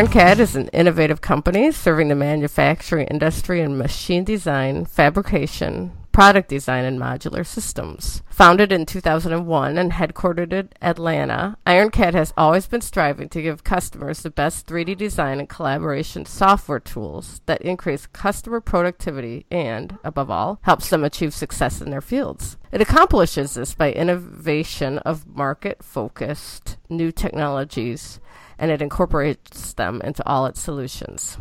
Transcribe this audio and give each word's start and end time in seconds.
IronCAD 0.00 0.38
is 0.38 0.56
an 0.56 0.68
innovative 0.68 1.20
company 1.20 1.70
serving 1.70 2.08
the 2.08 2.14
manufacturing 2.14 3.06
industry 3.08 3.60
in 3.60 3.76
machine 3.76 4.24
design, 4.24 4.86
fabrication, 4.86 5.92
product 6.10 6.48
design, 6.48 6.86
and 6.86 6.98
modular 6.98 7.46
systems. 7.46 8.22
Founded 8.30 8.72
in 8.72 8.86
2001 8.86 9.76
and 9.76 9.92
headquartered 9.92 10.54
in 10.54 10.70
Atlanta, 10.80 11.58
IronCAD 11.66 12.14
has 12.14 12.32
always 12.34 12.66
been 12.66 12.80
striving 12.80 13.28
to 13.28 13.42
give 13.42 13.62
customers 13.62 14.22
the 14.22 14.30
best 14.30 14.66
3D 14.66 14.96
design 14.96 15.38
and 15.38 15.50
collaboration 15.50 16.24
software 16.24 16.80
tools 16.80 17.42
that 17.44 17.60
increase 17.60 18.06
customer 18.06 18.62
productivity 18.62 19.44
and, 19.50 19.98
above 20.02 20.30
all, 20.30 20.60
helps 20.62 20.88
them 20.88 21.04
achieve 21.04 21.34
success 21.34 21.82
in 21.82 21.90
their 21.90 22.00
fields. 22.00 22.56
It 22.72 22.80
accomplishes 22.80 23.52
this 23.52 23.74
by 23.74 23.92
innovation 23.92 24.96
of 25.00 25.26
market 25.26 25.82
focused 25.82 26.78
new 26.88 27.12
technologies 27.12 28.18
and 28.60 28.70
it 28.70 28.80
incorporates 28.82 29.72
them 29.72 30.00
into 30.04 30.24
all 30.28 30.46
its 30.46 30.60
solutions. 30.60 31.38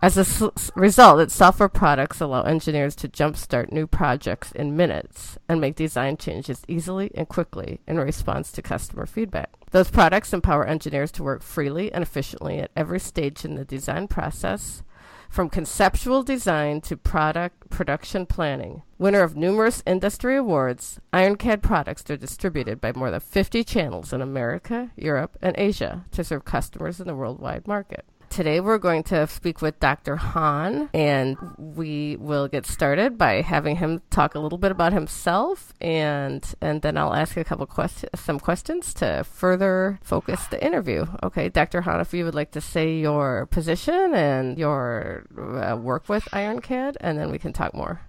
As 0.00 0.16
a 0.16 0.20
s- 0.20 0.70
result, 0.76 1.18
its 1.18 1.34
software 1.34 1.68
products 1.68 2.20
allow 2.20 2.42
engineers 2.42 2.94
to 2.96 3.08
jumpstart 3.08 3.72
new 3.72 3.86
projects 3.88 4.52
in 4.52 4.76
minutes 4.76 5.38
and 5.48 5.60
make 5.60 5.74
design 5.74 6.16
changes 6.16 6.62
easily 6.68 7.10
and 7.16 7.26
quickly 7.28 7.80
in 7.88 7.98
response 7.98 8.52
to 8.52 8.62
customer 8.62 9.06
feedback. 9.06 9.50
Those 9.72 9.90
products 9.90 10.32
empower 10.32 10.64
engineers 10.66 11.10
to 11.12 11.24
work 11.24 11.42
freely 11.42 11.90
and 11.92 12.02
efficiently 12.02 12.60
at 12.60 12.70
every 12.76 13.00
stage 13.00 13.44
in 13.44 13.56
the 13.56 13.64
design 13.64 14.06
process, 14.06 14.82
from 15.28 15.50
conceptual 15.50 16.22
design 16.22 16.80
to 16.82 16.96
product 16.96 17.70
production 17.70 18.26
planning. 18.26 18.82
Winner 18.98 19.22
of 19.22 19.36
numerous 19.36 19.82
industry 19.86 20.36
awards, 20.36 20.98
IronCAD 21.12 21.62
products 21.62 22.08
are 22.10 22.16
distributed 22.16 22.80
by 22.80 22.92
more 22.92 23.10
than 23.10 23.20
50 23.20 23.62
channels 23.64 24.12
in 24.12 24.20
America, 24.20 24.90
Europe, 24.96 25.36
and 25.40 25.54
Asia 25.58 26.04
to 26.12 26.24
serve 26.24 26.44
customers 26.44 27.00
in 27.00 27.06
the 27.06 27.14
worldwide 27.14 27.66
market. 27.68 28.04
Today 28.30 28.60
we're 28.60 28.78
going 28.78 29.02
to 29.04 29.26
speak 29.26 29.62
with 29.62 29.80
Dr. 29.80 30.16
Han, 30.16 30.90
and 30.92 31.36
we 31.56 32.16
will 32.16 32.46
get 32.46 32.66
started 32.66 33.18
by 33.18 33.40
having 33.42 33.76
him 33.76 34.02
talk 34.10 34.34
a 34.34 34.38
little 34.38 34.58
bit 34.58 34.70
about 34.70 34.92
himself, 34.92 35.72
and 35.80 36.44
and 36.60 36.82
then 36.82 36.96
I'll 36.96 37.14
ask 37.14 37.36
a 37.36 37.44
couple 37.44 37.66
questions, 37.66 38.10
some 38.20 38.38
questions 38.38 38.94
to 38.94 39.24
further 39.24 39.98
focus 40.02 40.46
the 40.46 40.64
interview. 40.64 41.06
Okay, 41.22 41.48
Dr. 41.48 41.80
Han, 41.80 42.00
if 42.00 42.12
you 42.14 42.24
would 42.24 42.34
like 42.34 42.52
to 42.52 42.60
say 42.60 42.98
your 42.98 43.46
position 43.46 44.14
and 44.14 44.58
your 44.58 45.24
uh, 45.36 45.76
work 45.76 46.08
with 46.08 46.24
IronCAD, 46.26 46.96
and 47.00 47.18
then 47.18 47.30
we 47.30 47.38
can 47.38 47.52
talk 47.52 47.74
more. 47.74 48.00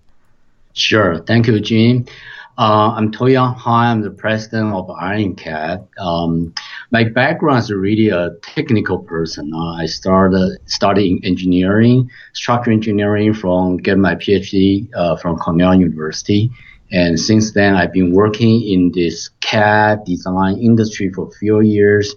Sure. 0.73 1.19
Thank 1.23 1.47
you, 1.47 1.59
Jean. 1.59 2.07
Uh, 2.59 2.91
I'm 2.93 3.09
Toyoung 3.09 3.55
Han. 3.55 3.87
I'm 3.87 4.01
the 4.01 4.11
president 4.11 4.73
of 4.73 4.87
IronCAD. 4.87 5.87
Um, 5.97 6.53
my 6.91 7.05
background 7.05 7.59
is 7.59 7.71
really 7.71 8.09
a 8.09 8.31
technical 8.41 8.99
person. 8.99 9.53
Uh, 9.53 9.75
I 9.75 9.85
started 9.85 10.57
studying 10.65 11.23
engineering, 11.23 12.11
structural 12.33 12.75
engineering 12.75 13.33
from 13.33 13.77
getting 13.77 14.01
my 14.01 14.15
PhD 14.15 14.89
uh, 14.93 15.15
from 15.15 15.37
Cornell 15.37 15.73
University. 15.73 16.51
And 16.91 17.17
since 17.17 17.53
then, 17.53 17.77
I've 17.77 17.93
been 17.93 18.11
working 18.11 18.61
in 18.61 18.91
this 18.93 19.29
CAD 19.39 20.03
design 20.03 20.57
industry 20.57 21.13
for 21.13 21.29
a 21.29 21.31
few 21.31 21.61
years. 21.61 22.13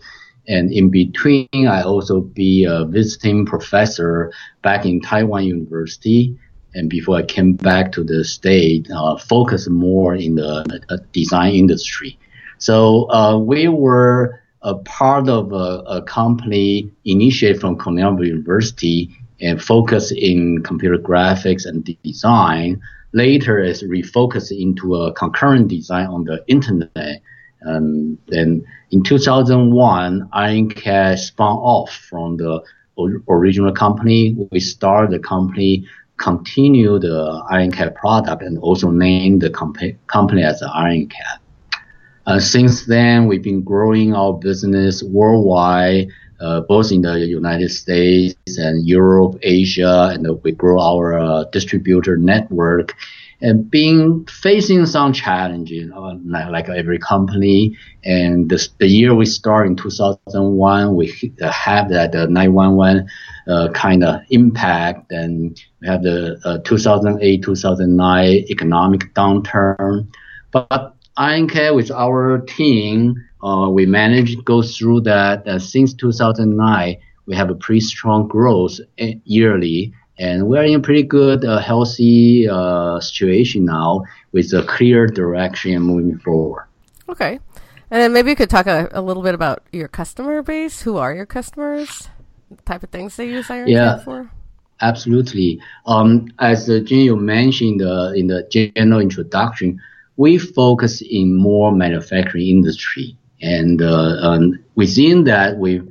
And 0.49 0.73
in 0.73 0.91
between, 0.91 1.69
I 1.69 1.83
also 1.83 2.21
be 2.21 2.65
a 2.65 2.85
visiting 2.85 3.47
professor 3.47 4.33
back 4.63 4.87
in 4.87 5.03
Taiwan 5.03 5.45
University 5.45 6.37
and 6.75 6.89
before 6.89 7.17
I 7.17 7.23
came 7.23 7.55
back 7.55 7.93
to 7.93 8.05
the 8.05 8.25
state, 8.25 8.91
uh, 8.91 9.17
focus 9.17 9.69
more 9.69 10.15
in 10.15 10.37
the 10.37 10.81
uh, 10.89 10.97
design 11.13 11.55
industry. 11.55 12.19
So 12.59 13.11
uh, 13.11 13.39
we 13.39 13.69
were 13.69 14.41
a 14.63 14.77
part 14.77 15.29
of 15.29 15.53
a, 15.53 15.83
a, 15.87 16.03
company 16.03 16.91
initiated 17.05 17.61
from 17.61 17.77
Cornell 17.77 18.25
University 18.25 19.11
and 19.41 19.61
focused 19.61 20.13
in 20.13 20.63
computer 20.63 20.99
graphics 20.99 21.67
and 21.67 21.85
design. 22.05 22.81
Later, 23.13 23.59
is 23.59 23.83
refocused 23.83 24.57
into 24.57 24.95
a 24.95 25.13
concurrent 25.13 25.69
design 25.69 26.07
on 26.07 26.25
the 26.25 26.45
internet. 26.47 27.21
Um, 27.67 28.19
then 28.29 28.65
in 28.93 29.03
2001, 29.03 30.29
IronCAD 30.33 31.19
spun 31.19 31.57
off 31.57 31.93
from 31.93 32.37
the 32.37 32.63
original 33.29 33.73
company. 33.73 34.37
We 34.51 34.61
started 34.61 35.11
the 35.11 35.19
company 35.19 35.87
continue 36.23 36.99
the 36.99 37.43
IronCAD 37.51 37.95
product 37.95 38.43
and 38.43 38.59
also 38.59 38.91
name 38.91 39.41
the 39.41 39.51
comp- 39.51 40.07
company 40.07 40.43
as 40.43 40.63
IronCAD. 40.63 41.39
Uh, 42.27 42.39
since 42.39 42.87
then, 42.87 43.27
we've 43.27 43.43
been 43.43 43.63
growing 43.63 44.15
our 44.15 44.33
business 44.33 45.03
worldwide, 45.03 46.09
uh, 46.41 46.61
both 46.61 46.93
in 46.93 47.03
the 47.03 47.19
United 47.19 47.71
States 47.71 48.59
and 48.59 48.87
Europe, 48.87 49.37
Asia, 49.43 50.11
and 50.13 50.43
we 50.45 50.53
grow 50.53 50.81
our 50.81 51.19
uh, 51.19 51.45
distributor 51.53 52.17
network 52.17 52.95
and 53.43 53.69
being 53.69 54.25
facing 54.27 54.87
some 54.87 55.13
challenges, 55.13 55.91
uh, 55.95 56.15
like, 56.25 56.49
like, 56.49 56.69
every 56.69 56.99
company. 56.99 57.77
And 58.05 58.49
the, 58.49 58.69
the 58.79 58.87
year 58.87 59.15
we 59.15 59.27
start 59.27 59.67
in 59.67 59.75
2001, 59.75 60.95
we 60.95 61.35
have 61.51 61.91
that 61.91 62.15
uh, 62.15 62.27
911 62.27 63.09
uh, 63.49 63.69
kind 63.75 64.05
of 64.05 64.21
impact, 64.31 65.11
and 65.11 65.61
we 65.81 65.89
have 65.89 66.05
the 66.05 66.41
uh, 66.45 66.59
2008 66.59 67.43
2009 67.43 68.27
economic 68.49 69.13
downturn. 69.15 70.07
But 70.53 70.95
IronCAD 71.19 71.75
with 71.75 71.91
our 71.91 72.39
team, 72.39 73.17
uh, 73.43 73.69
we 73.71 73.87
managed 73.87 74.39
to 74.39 74.45
go 74.45 74.63
through 74.63 75.01
that. 75.03 75.47
Uh, 75.49 75.59
since 75.59 75.95
2009, 75.95 76.97
we 77.27 77.35
have 77.35 77.51
a 77.51 77.57
pretty 77.57 77.81
strong 77.81 78.29
growth 78.29 78.79
eh, 78.99 79.15
yearly 79.25 79.93
and 80.19 80.47
we're 80.47 80.65
in 80.65 80.75
a 80.75 80.81
pretty 80.81 81.03
good, 81.03 81.45
uh, 81.45 81.59
healthy 81.59 82.49
uh, 82.49 83.01
situation 83.01 83.65
now 83.65 84.05
with 84.33 84.53
a 84.53 84.63
clear 84.65 85.07
direction 85.07 85.81
moving 85.81 86.19
forward. 86.19 86.67
Okay. 87.09 87.39
And 87.91 88.01
then 88.01 88.13
maybe 88.13 88.31
you 88.31 88.37
could 88.37 88.51
talk 88.51 88.67
a, 88.67 88.89
a, 88.93 89.03
little 89.03 89.23
bit 89.23 89.35
about 89.35 89.63
your 89.71 89.89
customer 89.89 90.43
base. 90.43 90.83
Who 90.83 90.97
are 90.97 91.15
your 91.15 91.27
customers? 91.27 92.09
The 92.51 92.63
type 92.63 92.83
of 92.83 92.91
things 92.91 93.17
they 93.17 93.27
use 93.27 93.51
Iron 93.51 93.69
yeah, 93.69 93.99
for? 93.99 94.31
Absolutely. 94.81 95.61
Um, 95.87 96.29
as 96.39 96.69
uh, 96.71 96.81
Jin, 96.81 97.01
you 97.01 97.17
mentioned 97.17 97.83
uh, 97.83 98.13
in 98.15 98.29
the 98.29 98.49
general 98.51 99.01
introduction, 99.01 99.81
we 100.17 100.39
focus 100.39 101.03
in 101.03 101.37
more 101.37 101.73
manufacturing 101.73 102.49
industry. 102.49 103.17
And 103.43 103.83
uh, 103.83 104.17
um, 104.21 104.59
within 104.75 105.25
that, 105.25 105.59
we 105.59 105.83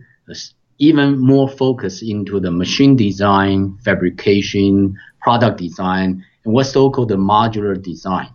even 0.81 1.19
more 1.19 1.47
focus 1.47 2.01
into 2.01 2.39
the 2.39 2.49
machine 2.49 2.95
design, 2.95 3.77
fabrication, 3.85 4.97
product 5.21 5.59
design, 5.59 6.25
and 6.43 6.53
what's 6.53 6.71
so-called 6.71 7.09
the 7.09 7.15
modular 7.15 7.79
design. 7.79 8.27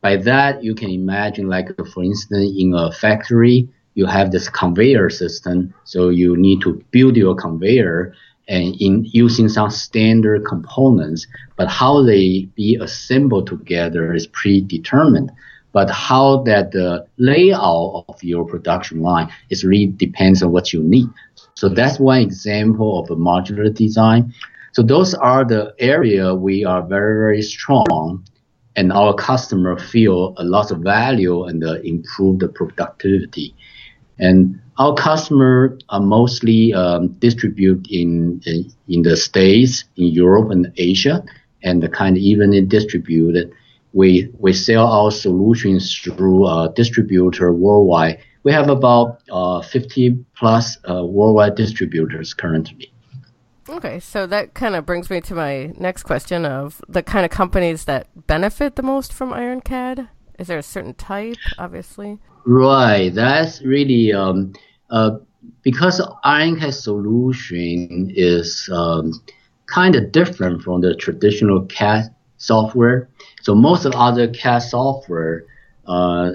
By 0.00 0.16
that, 0.16 0.64
you 0.64 0.74
can 0.74 0.90
imagine, 0.90 1.48
like 1.48 1.68
for 1.94 2.02
instance, 2.02 2.52
in 2.58 2.74
a 2.74 2.90
factory, 2.90 3.68
you 3.94 4.06
have 4.06 4.32
this 4.32 4.48
conveyor 4.48 5.10
system, 5.10 5.72
so 5.84 6.08
you 6.08 6.36
need 6.36 6.60
to 6.62 6.82
build 6.90 7.16
your 7.16 7.36
conveyor 7.36 8.12
and 8.48 8.74
in 8.80 9.04
using 9.04 9.48
some 9.48 9.70
standard 9.70 10.44
components, 10.44 11.28
but 11.56 11.68
how 11.68 12.02
they 12.02 12.48
be 12.56 12.76
assembled 12.80 13.46
together 13.46 14.12
is 14.12 14.26
predetermined. 14.26 15.30
But 15.72 15.90
how 15.90 16.42
that 16.42 16.72
the 16.72 17.06
layout 17.16 18.04
of 18.08 18.22
your 18.22 18.44
production 18.44 19.00
line 19.00 19.32
is 19.50 19.64
really 19.64 19.86
depends 19.86 20.42
on 20.42 20.52
what 20.52 20.72
you 20.72 20.82
need. 20.82 21.08
So 21.54 21.68
that's 21.68 21.98
one 21.98 22.20
example 22.20 23.00
of 23.00 23.10
a 23.10 23.16
modular 23.16 23.72
design. 23.74 24.34
So 24.72 24.82
those 24.82 25.14
are 25.14 25.44
the 25.44 25.74
area 25.78 26.34
we 26.34 26.64
are 26.64 26.82
very, 26.82 27.18
very 27.18 27.42
strong 27.42 28.24
and 28.76 28.92
our 28.92 29.14
customer 29.14 29.78
feel 29.78 30.34
a 30.38 30.44
lot 30.44 30.70
of 30.70 30.78
value 30.78 31.44
and 31.44 31.62
uh, 31.64 31.80
improve 31.82 32.38
the 32.38 32.48
productivity. 32.48 33.54
And 34.18 34.60
our 34.78 34.94
customer 34.94 35.78
are 35.90 36.00
mostly 36.00 36.72
um, 36.72 37.08
distributed 37.18 37.86
in, 37.90 38.40
in, 38.46 38.72
in 38.88 39.02
the 39.02 39.16
States, 39.16 39.84
in 39.96 40.06
Europe 40.06 40.50
and 40.50 40.72
Asia, 40.76 41.24
and 41.62 41.90
kind 41.92 42.16
of 42.16 42.22
evenly 42.22 42.62
distributed. 42.62 43.52
We, 43.92 44.30
we 44.38 44.52
sell 44.52 44.86
our 44.86 45.10
solutions 45.10 45.96
through 45.98 46.46
a 46.46 46.72
distributor 46.74 47.52
worldwide 47.52 48.18
we 48.42 48.52
have 48.52 48.68
about 48.68 49.22
uh, 49.30 49.60
50 49.62 50.24
plus 50.36 50.78
uh, 50.88 51.04
worldwide 51.04 51.54
distributors 51.54 52.34
currently. 52.34 52.92
Okay, 53.68 54.00
so 54.00 54.26
that 54.26 54.54
kind 54.54 54.74
of 54.74 54.84
brings 54.84 55.08
me 55.08 55.20
to 55.22 55.34
my 55.34 55.72
next 55.78 56.02
question 56.02 56.44
of 56.44 56.82
the 56.88 57.02
kind 57.02 57.24
of 57.24 57.30
companies 57.30 57.84
that 57.84 58.08
benefit 58.26 58.76
the 58.76 58.82
most 58.82 59.12
from 59.12 59.30
IronCAD. 59.30 60.08
Is 60.38 60.48
there 60.48 60.58
a 60.58 60.62
certain 60.62 60.94
type, 60.94 61.36
obviously? 61.58 62.18
Right, 62.44 63.14
that's 63.14 63.62
really 63.62 64.12
um, 64.12 64.54
uh, 64.90 65.18
because 65.62 66.00
IronCAD 66.24 66.74
solution 66.74 68.10
is 68.14 68.68
um, 68.72 69.12
kind 69.66 69.94
of 69.94 70.10
different 70.10 70.62
from 70.62 70.80
the 70.80 70.96
traditional 70.96 71.64
CAD 71.66 72.12
software. 72.38 73.08
So 73.42 73.54
most 73.54 73.84
of 73.84 73.92
other 73.94 74.28
CAD 74.28 74.62
software 74.62 75.44
uh, 75.86 76.32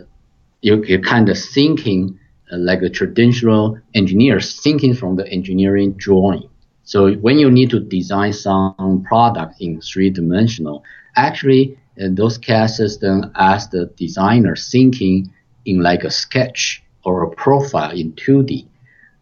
you, 0.62 0.84
you're 0.84 1.02
kind 1.02 1.30
of 1.30 1.38
thinking 1.38 2.20
uh, 2.52 2.58
like 2.58 2.82
a 2.82 2.90
traditional 2.90 3.80
engineer 3.94 4.40
thinking 4.40 4.94
from 4.94 5.16
the 5.16 5.28
engineering 5.28 5.94
drawing. 5.94 6.50
So 6.84 7.14
when 7.14 7.38
you 7.38 7.52
need 7.52 7.70
to 7.72 7.80
design 7.80 8.34
some 8.34 9.04
product 9.08 9.62
in 9.62 9.82
three 9.82 10.10
dimensional, 10.10 10.84
actually 11.16 11.78
and 11.98 12.16
those 12.16 12.38
CAD 12.38 12.70
systems 12.70 13.26
ask 13.36 13.72
the 13.72 13.88
designer 13.98 14.56
thinking 14.56 15.34
in 15.66 15.82
like 15.82 16.04
a 16.04 16.12
sketch 16.12 16.84
or 17.04 17.24
a 17.24 17.30
profile 17.32 17.92
in 17.92 18.14
2D. 18.14 18.68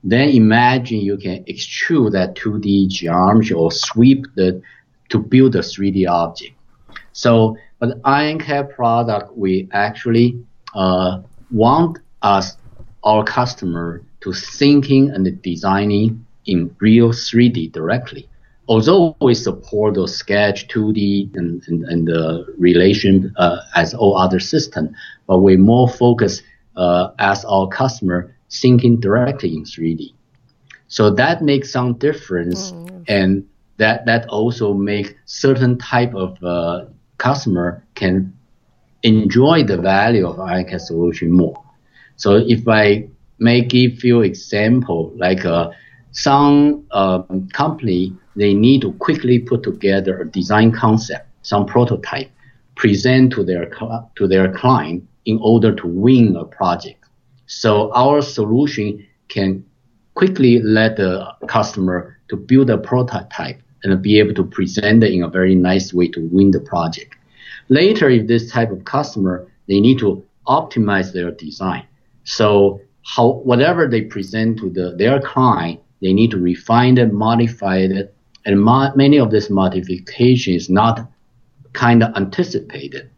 Then 0.04 0.30
imagine 0.30 1.00
you 1.00 1.18
can 1.18 1.44
extrude 1.46 2.12
that 2.12 2.36
2D 2.36 2.90
geometry 2.90 3.56
or 3.56 3.72
sweep 3.72 4.26
the 4.36 4.62
to 5.10 5.20
build 5.20 5.56
a 5.56 5.60
3D 5.60 6.08
object. 6.10 6.54
So, 7.14 7.58
but 7.86 8.02
IronCAD 8.04 8.76
product, 8.76 9.38
we 9.38 9.68
actually 9.72 10.44
uh, 10.74 11.22
want 11.52 12.00
us, 12.22 12.58
our 13.04 13.24
customer, 13.24 14.02
to 14.22 14.34
thinking 14.34 15.12
and 15.12 15.42
designing 15.42 16.26
in 16.46 16.76
real 16.80 17.10
3D 17.10 17.72
directly. 17.72 18.28
Although 18.68 19.16
we 19.22 19.36
support 19.36 19.94
the 19.94 20.08
sketch 20.08 20.68
2D 20.70 21.36
and, 21.36 21.62
and, 21.68 21.84
and 21.84 22.08
the 22.08 22.52
relation 22.58 23.32
uh, 23.38 23.60
as 23.76 23.94
all 23.94 24.18
other 24.18 24.40
system, 24.40 24.96
but 25.28 25.40
we 25.40 25.56
more 25.56 25.88
focus 25.88 26.42
uh, 26.76 27.10
as 27.20 27.46
our 27.46 27.68
customer 27.68 28.36
thinking 28.52 29.00
directly 29.00 29.56
in 29.56 29.64
3D. 29.64 30.14
So 30.88 31.12
that 31.12 31.44
makes 31.44 31.72
some 31.72 31.94
difference, 31.94 32.72
mm. 32.72 33.06
and 33.08 33.48
that 33.78 34.06
that 34.06 34.28
also 34.30 34.74
make 34.74 35.16
certain 35.26 35.78
type 35.78 36.16
of 36.16 36.42
uh, 36.44 36.86
customer 37.26 37.84
can 37.96 38.32
enjoy 39.02 39.64
the 39.64 39.78
value 39.78 40.28
of 40.28 40.36
IronCAD 40.38 40.82
solution 40.82 41.32
more. 41.32 41.58
So 42.18 42.36
if 42.56 42.68
I 42.68 43.10
may 43.40 43.62
give 43.62 44.04
you 44.04 44.22
example, 44.22 45.12
like 45.16 45.44
uh, 45.44 45.72
some 46.12 46.86
uh, 46.92 47.24
company, 47.52 48.14
they 48.36 48.54
need 48.54 48.82
to 48.82 48.94
quickly 48.94 49.40
put 49.40 49.64
together 49.64 50.22
a 50.22 50.30
design 50.40 50.72
concept, 50.72 51.28
some 51.42 51.66
prototype, 51.66 52.30
present 52.76 53.34
to 53.34 53.44
their 53.44 53.66
to 54.18 54.28
their 54.28 54.52
client 54.52 55.08
in 55.26 55.40
order 55.42 55.72
to 55.82 55.88
win 55.88 56.36
a 56.36 56.46
project. 56.46 57.04
So 57.48 57.92
our 57.94 58.22
solution 58.22 59.06
can 59.30 59.66
quickly 60.14 60.62
let 60.62 60.98
the 60.98 61.26
customer 61.48 62.18
to 62.30 62.36
build 62.36 62.70
a 62.70 62.78
prototype 62.78 63.60
and 63.84 64.02
be 64.02 64.20
able 64.20 64.34
to 64.34 64.44
present 64.44 65.04
it 65.04 65.14
in 65.14 65.24
a 65.24 65.30
very 65.30 65.56
nice 65.56 65.94
way 65.94 66.08
to 66.10 66.22
win 66.32 66.52
the 66.52 66.60
project. 66.60 67.15
Later, 67.70 68.10
if 68.10 68.28
this 68.28 68.52
type 68.52 68.72
of 68.72 68.86
customer, 68.86 69.48
they 69.68 69.80
need 69.80 70.00
to 70.00 70.24
optimize 70.48 71.14
their 71.14 71.32
design. 71.32 71.86
So 72.24 72.82
how, 73.04 73.30
whatever 73.44 73.88
they 73.88 74.02
present 74.02 74.60
to 74.60 74.70
the, 74.70 74.96
their 74.98 75.22
client, 75.22 75.80
they 76.02 76.14
need 76.14 76.32
to 76.32 76.38
refine 76.38 76.98
it, 76.98 77.14
modify 77.14 77.78
it, 77.78 78.14
and 78.46 78.62
mo- 78.62 78.92
many 78.96 79.18
of 79.20 79.32
this 79.32 79.50
modification 79.50 80.54
is 80.54 80.70
not 80.70 81.10
kind 81.74 82.04
of 82.04 82.16
anticipated 82.16 83.10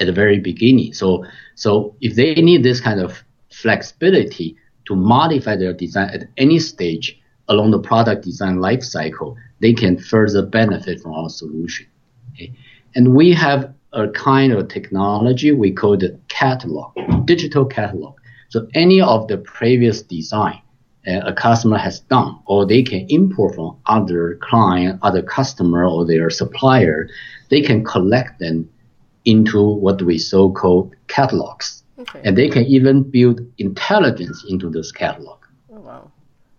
at 0.00 0.06
the 0.06 0.12
very 0.12 0.38
beginning. 0.38 0.92
So, 0.92 1.24
so 1.54 1.96
if 2.00 2.14
they 2.14 2.34
need 2.34 2.62
this 2.62 2.80
kind 2.80 3.00
of 3.00 3.22
flexibility 3.50 4.56
to 4.86 4.96
modify 4.96 5.56
their 5.56 5.72
design 5.72 6.10
at 6.10 6.24
any 6.36 6.58
stage 6.58 7.20
along 7.48 7.70
the 7.70 7.78
product 7.78 8.24
design 8.24 8.60
life 8.60 8.82
cycle, 8.82 9.36
they 9.60 9.72
can 9.72 9.98
further 9.98 10.44
benefit 10.44 11.00
from 11.00 11.12
our 11.14 11.28
solution. 11.28 11.86
Okay? 12.32 12.52
And 12.94 13.14
we 13.14 13.32
have 13.32 13.72
a 13.92 14.08
kind 14.08 14.52
of 14.52 14.68
technology 14.68 15.52
we 15.52 15.72
call 15.72 15.96
the 15.96 16.18
catalog, 16.28 16.92
digital 17.26 17.64
catalog. 17.64 18.16
So 18.48 18.66
any 18.74 19.00
of 19.00 19.28
the 19.28 19.38
previous 19.38 20.02
design 20.02 20.60
uh, 21.06 21.20
a 21.24 21.32
customer 21.32 21.78
has 21.78 22.00
done, 22.00 22.38
or 22.46 22.66
they 22.66 22.82
can 22.82 23.06
import 23.08 23.54
from 23.54 23.76
other 23.86 24.38
client, 24.42 24.98
other 25.02 25.22
customer, 25.22 25.86
or 25.86 26.04
their 26.04 26.28
supplier, 26.28 27.08
they 27.50 27.62
can 27.62 27.84
collect 27.84 28.38
them 28.40 28.68
into 29.24 29.62
what 29.62 30.02
we 30.02 30.18
so 30.18 30.50
called 30.50 30.94
catalogs. 31.06 31.82
Okay. 31.98 32.20
And 32.24 32.36
they 32.36 32.48
can 32.48 32.64
even 32.64 33.02
build 33.02 33.40
intelligence 33.58 34.44
into 34.48 34.68
this 34.70 34.92
catalog. 34.92 35.38
Oh, 35.72 35.80
wow. 35.80 36.10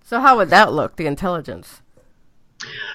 So 0.03 0.19
how 0.19 0.37
would 0.37 0.49
that 0.49 0.73
look, 0.73 0.95
the 0.95 1.05
intelligence? 1.05 1.81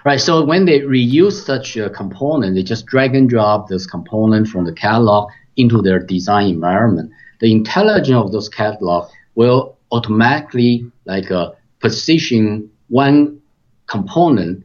Right. 0.05 0.21
So 0.21 0.45
when 0.45 0.67
they 0.67 0.81
reuse 0.81 1.45
such 1.45 1.77
a 1.77 1.89
component, 1.89 2.55
they 2.55 2.63
just 2.63 2.87
drag 2.87 3.15
and 3.15 3.29
drop 3.29 3.69
this 3.69 3.87
component 3.87 4.49
from 4.49 4.67
the 4.67 4.73
catalog 4.73 5.31
into 5.57 5.81
their 5.81 5.99
design 5.99 6.49
environment. 6.49 7.11
The 7.41 7.51
intelligence 7.51 8.17
of 8.17 8.33
those 8.33 8.49
catalog 8.49 9.09
will 9.35 9.77
automatically 9.91 10.91
like 11.07 11.31
uh, 11.31 11.53
position 11.81 12.71
one 12.89 13.41
component 13.87 14.65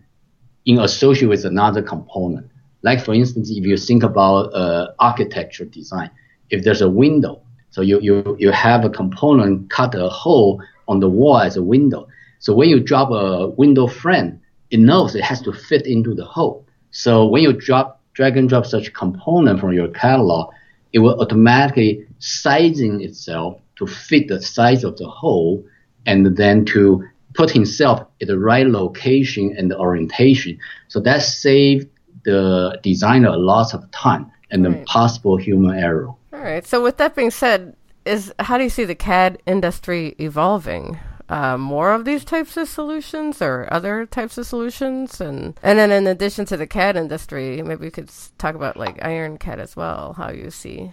in 0.65 0.79
association 0.79 1.29
with 1.29 1.45
another 1.45 1.81
component. 1.81 2.49
Like 2.81 3.03
for 3.03 3.13
instance, 3.13 3.49
if 3.49 3.65
you 3.65 3.77
think 3.77 4.03
about 4.03 4.53
uh, 4.53 4.93
architecture 4.99 5.65
design, 5.65 6.09
if 6.49 6.63
there's 6.63 6.81
a 6.81 6.89
window, 6.89 7.41
so 7.71 7.81
you, 7.81 7.99
you, 8.01 8.35
you 8.39 8.51
have 8.51 8.83
a 8.83 8.89
component 8.89 9.69
cut 9.69 9.93
a 9.95 10.09
hole 10.09 10.61
on 10.87 10.99
the 10.99 11.09
wall 11.09 11.39
as 11.39 11.55
a 11.55 11.63
window. 11.63 12.07
So 12.39 12.53
when 12.53 12.69
you 12.69 12.79
drop 12.79 13.11
a 13.11 13.49
window 13.49 13.87
frame, 13.87 14.41
it 14.71 14.79
knows 14.79 15.15
it 15.15 15.23
has 15.23 15.41
to 15.41 15.53
fit 15.53 15.85
into 15.85 16.13
the 16.13 16.25
hole. 16.25 16.65
So 16.91 17.25
when 17.27 17.43
you 17.43 17.53
drop, 17.53 18.01
drag 18.13 18.37
and 18.37 18.49
drop 18.49 18.65
such 18.65 18.93
component 18.93 19.59
from 19.59 19.73
your 19.73 19.87
catalog, 19.89 20.53
it 20.93 20.99
will 20.99 21.19
automatically 21.21 22.05
sizing 22.19 23.01
itself 23.01 23.59
to 23.77 23.87
fit 23.87 24.27
the 24.27 24.41
size 24.41 24.83
of 24.83 24.97
the 24.97 25.07
hole 25.07 25.65
and 26.05 26.35
then 26.37 26.65
to 26.65 27.03
put 27.33 27.51
himself 27.51 28.05
at 28.21 28.27
the 28.27 28.37
right 28.37 28.67
location 28.67 29.55
and 29.57 29.69
the 29.69 29.77
orientation. 29.77 30.57
So 30.87 30.99
that 31.01 31.21
saved 31.21 31.87
the 32.25 32.79
designer 32.83 33.29
a 33.29 33.37
lot 33.37 33.73
of 33.73 33.89
time 33.91 34.31
and 34.51 34.65
right. 34.65 34.79
the 34.79 34.85
possible 34.85 35.37
human 35.37 35.77
error. 35.77 36.07
All 36.07 36.39
right. 36.39 36.65
So 36.65 36.83
with 36.83 36.97
that 36.97 37.15
being 37.15 37.31
said, 37.31 37.75
is 38.05 38.33
how 38.39 38.57
do 38.57 38.63
you 38.63 38.69
see 38.69 38.85
the 38.85 38.95
CAD 38.95 39.41
industry 39.45 40.15
evolving? 40.19 40.99
Uh, 41.29 41.57
more 41.57 41.91
of 41.91 42.05
these 42.05 42.25
types 42.25 42.57
of 42.57 42.67
solutions 42.67 43.41
or 43.41 43.67
other 43.71 44.05
types 44.05 44.37
of 44.37 44.45
solutions? 44.45 45.21
And 45.21 45.59
and 45.63 45.79
then 45.79 45.91
in 45.91 46.07
addition 46.07 46.45
to 46.45 46.57
the 46.57 46.67
CAD 46.67 46.97
industry 46.97 47.61
maybe 47.61 47.85
we 47.85 47.91
could 47.91 48.09
talk 48.37 48.55
about 48.55 48.77
like 48.77 48.97
IronCAD 48.97 49.59
as 49.59 49.75
well 49.75 50.13
how 50.13 50.31
you 50.31 50.49
see 50.49 50.91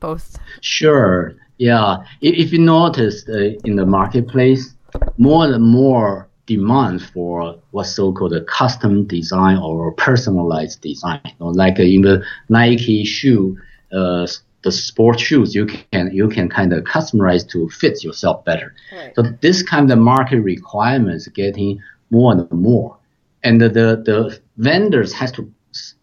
both. 0.00 0.38
Sure. 0.60 1.34
Yeah. 1.58 1.98
If, 2.20 2.46
if 2.46 2.52
you 2.52 2.60
notice 2.60 3.28
uh, 3.28 3.56
in 3.64 3.76
the 3.76 3.86
marketplace 3.86 4.74
more 5.16 5.44
and 5.44 5.62
more 5.62 6.28
demand 6.46 7.02
for 7.02 7.60
what's 7.72 7.94
so-called 7.94 8.32
a 8.32 8.42
custom 8.44 9.06
design 9.06 9.58
or 9.58 9.92
personalized 9.92 10.80
design. 10.80 11.20
You 11.24 11.32
know, 11.40 11.48
like 11.48 11.78
in 11.78 12.02
the 12.02 12.24
Nike 12.48 13.04
shoe 13.04 13.58
uh, 13.92 14.26
the 14.62 14.72
sport 14.72 15.20
shoes 15.20 15.54
you 15.54 15.66
can 15.66 16.10
you 16.12 16.28
can 16.28 16.48
kind 16.48 16.72
of 16.72 16.84
customize 16.84 17.48
to 17.48 17.68
fit 17.68 18.02
yourself 18.02 18.44
better. 18.44 18.74
Right. 18.92 19.12
So 19.14 19.22
this 19.40 19.62
kind 19.62 19.90
of 19.90 19.98
market 19.98 20.40
requirements 20.40 21.28
getting 21.28 21.80
more 22.10 22.32
and 22.32 22.50
more, 22.50 22.96
and 23.44 23.60
the 23.60 23.68
the, 23.68 24.02
the 24.04 24.40
vendors 24.56 25.12
has 25.12 25.30
to 25.32 25.52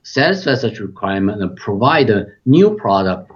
satisfy 0.04 0.56
such 0.56 0.80
requirement 0.80 1.42
and 1.42 1.56
provide 1.58 2.10
a 2.10 2.28
new 2.46 2.76
product 2.76 3.32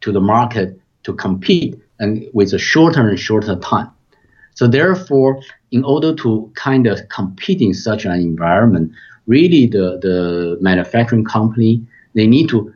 to 0.00 0.12
the 0.12 0.20
market 0.20 0.80
to 1.02 1.12
compete 1.12 1.78
and 1.98 2.26
with 2.32 2.52
a 2.52 2.58
shorter 2.58 3.08
and 3.08 3.18
shorter 3.18 3.56
time. 3.56 3.90
So 4.54 4.66
therefore, 4.66 5.40
in 5.70 5.84
order 5.84 6.14
to 6.16 6.50
kind 6.54 6.86
of 6.86 7.08
compete 7.08 7.60
in 7.60 7.74
such 7.74 8.04
an 8.04 8.12
environment, 8.12 8.92
really 9.26 9.66
the, 9.66 9.98
the 10.00 10.58
manufacturing 10.60 11.24
company, 11.24 11.84
they 12.14 12.26
need 12.26 12.48
to 12.50 12.72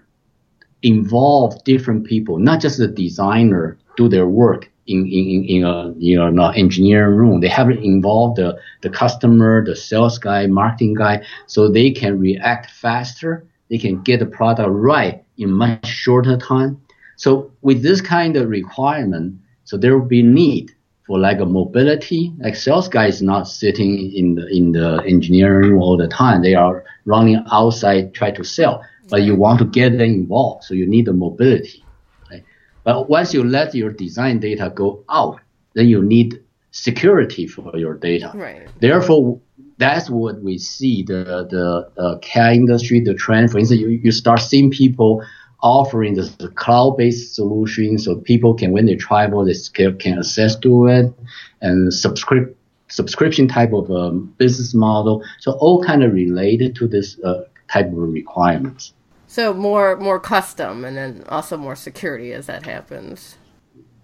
involve 0.82 1.62
different 1.64 2.06
people, 2.06 2.38
not 2.38 2.60
just 2.60 2.78
the 2.78 2.88
designer 2.88 3.78
do 3.96 4.08
their 4.08 4.26
work 4.26 4.70
in, 4.86 5.06
in, 5.06 5.44
in 5.44 5.64
a 5.64 5.92
you 5.98 6.30
know 6.30 6.48
engineering 6.50 7.16
room. 7.16 7.40
They 7.40 7.48
have 7.48 7.68
to 7.68 7.78
involve 7.78 8.36
the, 8.36 8.58
the 8.82 8.90
customer, 8.90 9.64
the 9.64 9.74
sales 9.74 10.18
guy, 10.18 10.46
marketing 10.46 10.94
guy, 10.94 11.24
so 11.46 11.68
they 11.68 11.90
can 11.90 12.18
react 12.18 12.70
faster. 12.70 13.46
They 13.68 13.78
can 13.78 14.02
get 14.02 14.20
the 14.20 14.26
product 14.26 14.70
right 14.70 15.24
in 15.38 15.50
much 15.50 15.86
shorter 15.86 16.36
time. 16.36 16.80
So 17.16 17.50
with 17.62 17.82
this 17.82 18.00
kind 18.00 18.36
of 18.36 18.48
requirement, 18.48 19.40
so 19.64 19.76
there 19.76 19.98
will 19.98 20.06
be 20.06 20.22
need 20.22 20.70
for 21.06 21.18
like 21.18 21.40
a 21.40 21.46
mobility. 21.46 22.32
Like 22.38 22.54
sales 22.54 22.88
guys 22.88 23.22
not 23.22 23.48
sitting 23.48 24.12
in 24.12 24.34
the 24.36 24.46
in 24.48 24.72
the 24.72 25.02
engineering 25.06 25.70
room 25.70 25.82
all 25.82 25.96
the 25.96 26.08
time. 26.08 26.42
They 26.42 26.54
are 26.54 26.84
running 27.06 27.42
outside 27.50 28.14
try 28.14 28.30
to 28.32 28.44
sell 28.44 28.84
but 29.08 29.22
you 29.22 29.34
want 29.34 29.58
to 29.60 29.64
get 29.64 29.90
them 29.92 30.00
involved, 30.00 30.64
so 30.64 30.74
you 30.74 30.86
need 30.86 31.06
the 31.06 31.12
mobility. 31.12 31.84
Right? 32.30 32.44
But 32.84 33.08
once 33.08 33.32
you 33.34 33.44
let 33.44 33.74
your 33.74 33.90
design 33.90 34.40
data 34.40 34.72
go 34.74 35.04
out, 35.08 35.40
then 35.74 35.88
you 35.88 36.02
need 36.02 36.42
security 36.70 37.46
for 37.46 37.76
your 37.76 37.94
data. 37.94 38.32
Right. 38.34 38.68
Therefore, 38.80 39.40
that's 39.78 40.08
what 40.10 40.42
we 40.42 40.58
see 40.58 41.02
the 41.02 41.46
the 41.50 41.90
uh, 42.02 42.18
CAD 42.18 42.54
industry, 42.54 43.00
the 43.00 43.14
trend. 43.14 43.50
For 43.50 43.58
instance, 43.58 43.80
you, 43.80 43.88
you 43.88 44.12
start 44.12 44.40
seeing 44.40 44.70
people 44.70 45.22
offering 45.62 46.14
the, 46.14 46.22
the 46.38 46.48
cloud-based 46.48 47.34
solution, 47.34 47.98
so 47.98 48.16
people 48.16 48.54
can 48.54 48.72
when 48.72 48.86
they 48.86 48.96
travel, 48.96 49.44
they 49.44 49.54
can 49.98 50.18
access 50.18 50.56
to 50.56 50.86
it 50.86 51.12
and 51.60 51.92
subscribe 51.92 52.54
subscription 52.88 53.48
type 53.48 53.72
of 53.72 53.90
um, 53.90 54.32
business 54.38 54.74
model. 54.74 55.22
So 55.40 55.52
all 55.52 55.82
kind 55.82 56.04
of 56.04 56.12
related 56.12 56.76
to 56.76 56.86
this 56.86 57.18
uh, 57.20 57.44
type 57.72 57.86
of 57.86 57.96
requirements. 57.96 58.92
So 59.26 59.52
more 59.52 59.96
more 59.96 60.20
custom, 60.20 60.84
and 60.84 60.96
then 60.96 61.24
also 61.28 61.56
more 61.56 61.76
security 61.76 62.32
as 62.32 62.46
that 62.46 62.64
happens. 62.64 63.36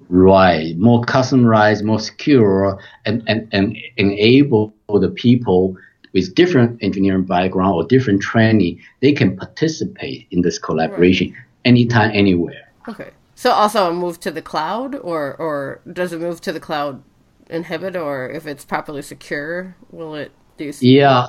Right, 0.09 0.77
more 0.77 1.03
customized, 1.03 1.85
more 1.85 2.01
secure, 2.01 2.79
and, 3.07 3.23
and, 3.27 3.49
and 3.53 3.79
enable 3.97 4.75
the 4.89 5.09
people 5.09 5.77
with 6.13 6.35
different 6.35 6.83
engineering 6.83 7.25
background 7.25 7.75
or 7.75 7.85
different 7.85 8.21
training, 8.21 8.81
they 9.01 9.13
can 9.13 9.37
participate 9.37 10.27
in 10.31 10.43
this 10.43 10.59
collaboration 10.59 11.31
right. 11.31 11.41
anytime, 11.65 12.11
anywhere. 12.13 12.71
Okay. 12.89 13.11
So 13.35 13.51
also 13.51 13.91
a 13.91 13.95
move 13.95 14.21
to 14.21 14.31
the 14.31 14.43
cloud, 14.43 14.95
or 14.97 15.35
or 15.37 15.81
does 15.91 16.13
it 16.13 16.21
move 16.21 16.41
to 16.43 16.53
the 16.53 16.61
cloud 16.61 17.03
inhibit, 17.49 17.97
or 17.97 18.29
if 18.29 18.47
it's 18.47 18.65
properly 18.65 19.03
secure, 19.03 19.75
will 19.91 20.15
it 20.15 20.33
do? 20.59 20.73
Yeah, 20.81 21.27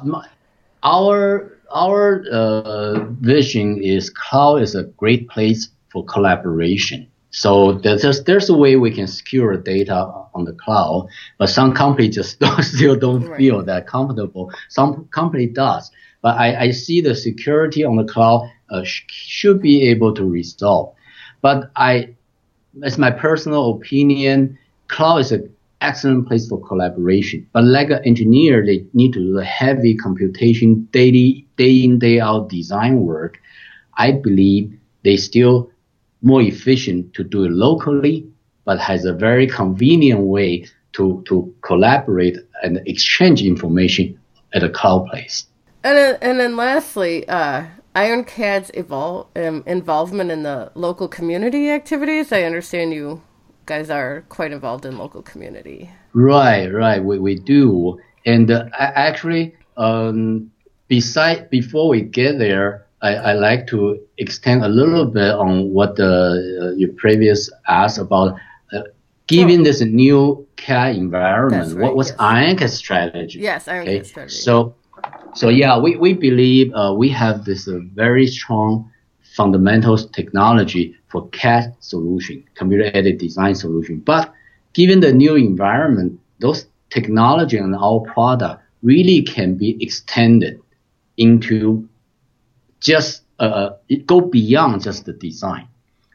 our 0.84 1.58
our 1.74 2.24
uh, 2.32 3.06
vision 3.22 3.82
is 3.82 4.10
cloud 4.10 4.62
is 4.62 4.76
a 4.76 4.84
great 4.84 5.28
place 5.30 5.70
for 5.92 6.06
collaboration. 6.06 7.08
So 7.32 7.74
there's 7.74 8.24
there's 8.26 8.50
a 8.50 8.54
way 8.54 8.76
we 8.76 8.92
can 8.92 9.08
secure 9.08 9.58
data 9.58 10.06
on 10.36 10.46
the 10.46 10.54
cloud, 10.54 11.08
but 11.40 11.50
some 11.50 11.74
companies 11.74 12.16
just 12.16 12.40
don't, 12.44 12.62
still 12.64 12.96
don't 12.96 13.26
right. 13.26 13.38
feel 13.38 13.64
that 13.64 13.88
comfortable. 13.88 14.52
Some 14.70 15.06
company 15.06 15.48
does, 15.48 15.90
but 16.22 16.38
I, 16.38 16.66
I 16.66 16.72
see 16.72 17.02
the 17.02 17.16
security 17.16 17.84
on 17.84 17.96
the 17.96 18.04
cloud 18.04 18.50
uh, 18.70 18.84
sh- 18.84 19.06
should 19.08 19.62
be 19.62 19.90
able 19.90 20.14
to 20.14 20.24
resolve. 20.24 20.96
But 21.42 21.72
I, 21.76 22.16
as 22.84 22.98
my 22.98 23.10
personal 23.12 23.72
opinion, 23.76 24.58
cloud 24.88 25.18
is 25.18 25.32
an 25.32 25.53
excellent 25.84 26.28
place 26.28 26.48
for 26.48 26.60
collaboration. 26.66 27.48
But 27.54 27.66
like 27.66 27.90
an 27.90 28.02
engineer, 28.06 28.66
they 28.66 28.86
need 28.94 29.14
to 29.14 29.20
do 29.20 29.34
the 29.34 29.46
heavy 29.46 29.96
computation, 29.96 30.88
daily, 30.92 31.48
day 31.58 31.84
in 31.84 32.00
day 32.00 32.20
out 32.20 32.50
design 32.50 33.02
work. 33.02 33.40
I 33.98 34.12
believe 34.12 34.78
they 35.04 35.18
still 35.18 35.70
more 36.22 36.42
efficient 36.42 37.14
to 37.14 37.24
do 37.24 37.44
it 37.44 37.52
locally, 37.52 38.26
but 38.66 38.80
has 38.80 39.06
a 39.06 39.14
very 39.14 39.46
convenient 39.46 40.22
way 40.22 40.66
to, 40.94 41.24
to 41.28 41.54
collaborate 41.62 42.38
and 42.64 42.80
exchange 42.88 43.44
information 43.44 44.18
at 44.54 44.64
a 44.64 44.70
cloud 44.70 45.08
place. 45.08 45.48
And 45.84 45.98
then, 45.98 46.18
and 46.22 46.40
then 46.40 46.56
lastly, 46.56 47.28
uh, 47.28 47.66
IronCAD's 47.96 48.72
evol- 48.72 49.28
um, 49.36 49.64
involvement 49.68 50.32
in 50.32 50.44
the 50.44 50.72
local 50.76 51.08
community 51.08 51.70
activities. 51.70 52.32
I 52.32 52.44
understand 52.44 52.94
you 52.94 53.22
guys 53.66 53.90
are 53.90 54.24
quite 54.30 54.52
involved 54.52 54.86
in 54.86 54.98
local 54.98 55.22
community. 55.22 55.90
Right, 56.14 56.68
right. 56.68 57.04
We, 57.04 57.20
we 57.20 57.36
do. 57.36 58.00
And 58.26 58.52
uh, 58.52 58.70
actually, 58.78 59.56
um, 59.78 60.52
beside, 60.88 61.50
before 61.50 61.90
we 61.90 62.02
get 62.02 62.38
there, 62.38 62.86
I, 63.02 63.16
I 63.16 63.34
like 63.34 63.68
to 63.68 64.00
extend 64.18 64.64
a 64.64 64.70
little 64.70 65.06
bit 65.06 65.32
on 65.32 65.72
what 65.72 65.96
the, 65.96 66.62
uh, 66.62 66.76
you 66.78 66.94
previous 66.94 67.50
asked 67.68 67.98
about. 67.98 68.38
Uh, 68.72 68.82
given 69.28 69.62
oh. 69.62 69.64
this 69.64 69.82
new 69.82 70.48
CAD 70.56 70.96
environment, 70.96 71.74
right, 71.74 71.82
what 71.82 71.96
was 71.96 72.10
yes. 72.10 72.18
IronCAD's 72.18 72.74
strategy? 72.74 73.40
Yes, 73.40 73.66
IronCAD's 73.66 73.88
okay? 73.88 74.04
strategy. 74.04 74.36
So, 74.36 74.76
so 75.36 75.50
yeah, 75.50 75.78
we, 75.78 75.98
we 75.98 76.14
believe 76.14 76.74
uh, 76.74 76.94
we 76.96 77.10
have 77.10 77.44
this 77.44 77.68
uh, 77.68 77.80
very 77.94 78.28
strong 78.28 78.90
fundamentals 79.36 80.06
technology 80.08 80.96
for 81.08 81.28
CAD 81.30 81.76
solution, 81.80 82.44
computer 82.56 82.92
aided 82.94 83.18
design 83.18 83.56
solution. 83.56 84.00
But 84.00 84.34
given 84.74 85.00
the 85.00 85.12
new 85.12 85.36
environment, 85.36 86.20
those 86.40 86.66
technology 86.90 87.58
and 87.58 87.76
our 87.76 88.02
product 88.02 88.64
really 88.84 89.22
can 89.24 89.56
be 89.56 89.82
extended 89.82 90.62
into 91.18 91.88
just 92.80 93.24
uh, 93.40 93.72
go 94.06 94.22
beyond 94.22 94.84
just 94.84 95.06
the 95.06 95.14
design. 95.14 95.68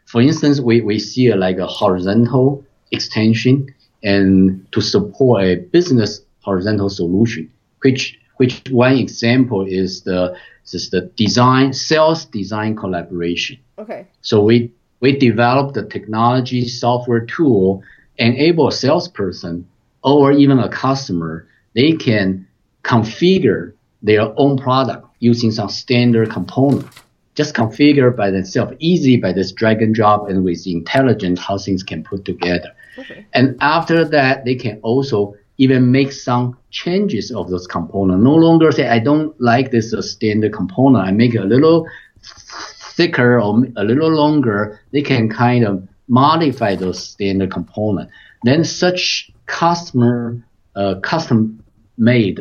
For 0.06 0.20
instance, 0.20 0.60
we, 0.60 0.80
we 0.80 0.98
see 0.98 1.28
a, 1.28 1.36
like 1.36 1.58
a 1.58 1.66
horizontal 1.66 2.64
extension 2.92 3.74
and 4.02 4.66
to 4.72 4.80
support 4.80 5.42
a 5.42 5.56
business 5.56 6.20
horizontal 6.40 6.88
solution, 6.88 7.50
which 7.82 8.18
which 8.38 8.62
one 8.70 8.96
example 8.96 9.66
is 9.66 10.02
the 10.02 10.34
is 10.72 10.90
the 10.90 11.02
design 11.16 11.72
sales 11.72 12.24
design 12.24 12.74
collaboration. 12.76 13.58
Okay. 13.78 14.06
So 14.22 14.42
we 14.42 14.72
we 15.00 15.16
developed 15.16 15.74
the 15.74 15.84
technology 15.84 16.66
software 16.66 17.24
tool 17.26 17.82
enable 18.16 18.68
a 18.68 18.72
salesperson 18.72 19.68
or 20.02 20.32
even 20.32 20.58
a 20.58 20.68
customer 20.68 21.46
they 21.74 21.92
can 21.92 22.46
configure 22.82 23.72
their 24.02 24.32
own 24.36 24.56
product 24.56 25.06
using 25.20 25.50
some 25.50 25.68
standard 25.68 26.30
component. 26.30 26.86
Just 27.34 27.54
configure 27.54 28.16
by 28.16 28.30
themselves, 28.30 28.72
easy 28.80 29.16
by 29.16 29.32
this 29.32 29.52
drag 29.52 29.80
and 29.80 29.94
drop 29.94 30.28
and 30.28 30.44
with 30.44 30.66
intelligence 30.66 31.38
how 31.38 31.58
things 31.58 31.82
can 31.82 32.02
put 32.02 32.24
together. 32.24 32.72
Okay. 32.98 33.26
And 33.32 33.56
after 33.60 34.04
that, 34.04 34.44
they 34.44 34.56
can 34.56 34.80
also 34.82 35.36
even 35.56 35.92
make 35.92 36.10
some 36.10 36.57
changes 36.70 37.30
of 37.30 37.50
those 37.50 37.66
components. 37.66 38.22
No 38.22 38.34
longer 38.34 38.70
say, 38.72 38.88
I 38.88 38.98
don't 38.98 39.38
like 39.40 39.70
this 39.70 39.94
uh, 39.94 40.02
standard 40.02 40.52
component. 40.52 41.06
I 41.06 41.10
make 41.12 41.34
it 41.34 41.40
a 41.40 41.44
little 41.44 41.86
thicker 42.22 43.40
or 43.40 43.64
a 43.76 43.84
little 43.84 44.10
longer. 44.10 44.80
They 44.92 45.02
can 45.02 45.28
kind 45.28 45.64
of 45.64 45.86
modify 46.08 46.74
those 46.74 47.02
standard 47.02 47.50
components. 47.52 48.12
Then 48.42 48.64
such 48.64 49.30
customer, 49.46 50.44
uh, 50.76 50.96
custom 51.02 51.62
made 51.96 52.40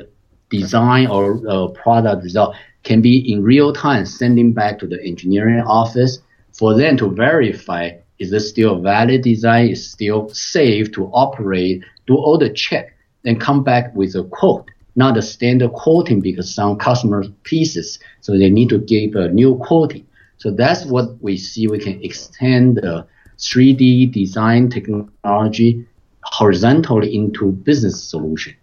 design 0.50 1.08
or 1.08 1.42
uh, 1.50 1.68
product 1.70 2.24
result 2.24 2.56
can 2.84 3.02
be 3.02 3.32
in 3.32 3.44
real 3.44 3.74
time 3.74 4.06
sending 4.06 4.54
back 4.54 4.80
to 4.80 4.88
the 4.88 5.02
engineering 5.04 5.62
office 5.62 6.20
for 6.54 6.74
them 6.74 6.96
to 6.98 7.10
verify 7.10 7.92
is 8.20 8.32
this 8.32 8.50
still 8.50 8.78
a 8.78 8.82
valid 8.82 9.22
design, 9.22 9.70
is 9.70 9.92
still 9.92 10.30
safe 10.30 10.92
to 10.94 11.06
operate, 11.08 11.84
do 12.08 12.16
all 12.16 12.38
the 12.38 12.50
check, 12.50 12.97
then 13.28 13.40
come 13.40 13.64
back 13.64 13.94
with 13.94 14.16
a 14.16 14.24
quote, 14.24 14.72
not 14.96 15.18
a 15.18 15.22
standard 15.22 15.74
quoting 15.74 16.22
because 16.22 16.54
some 16.54 16.78
customer 16.78 17.26
pieces, 17.44 18.00
so 18.22 18.38
they 18.38 18.50
need 18.50 18.70
to 18.70 18.78
give 18.78 19.16
a 19.16 19.28
new 19.28 19.58
quoting. 19.58 20.08
So 20.38 20.52
that's 20.52 20.86
what 20.86 21.22
we 21.22 21.36
see. 21.36 21.68
We 21.68 21.80
can 21.80 22.02
extend 22.02 22.78
the 22.78 23.06
3D 23.38 24.12
design 24.14 24.70
technology 24.70 25.86
horizontally 26.24 27.14
into 27.14 27.52
business 27.52 28.02
solution. 28.02 28.56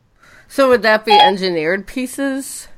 So 0.49 0.69
would 0.71 0.83
that 0.83 1.05
be 1.05 1.13
engineered 1.13 1.87
pieces, 1.87 2.69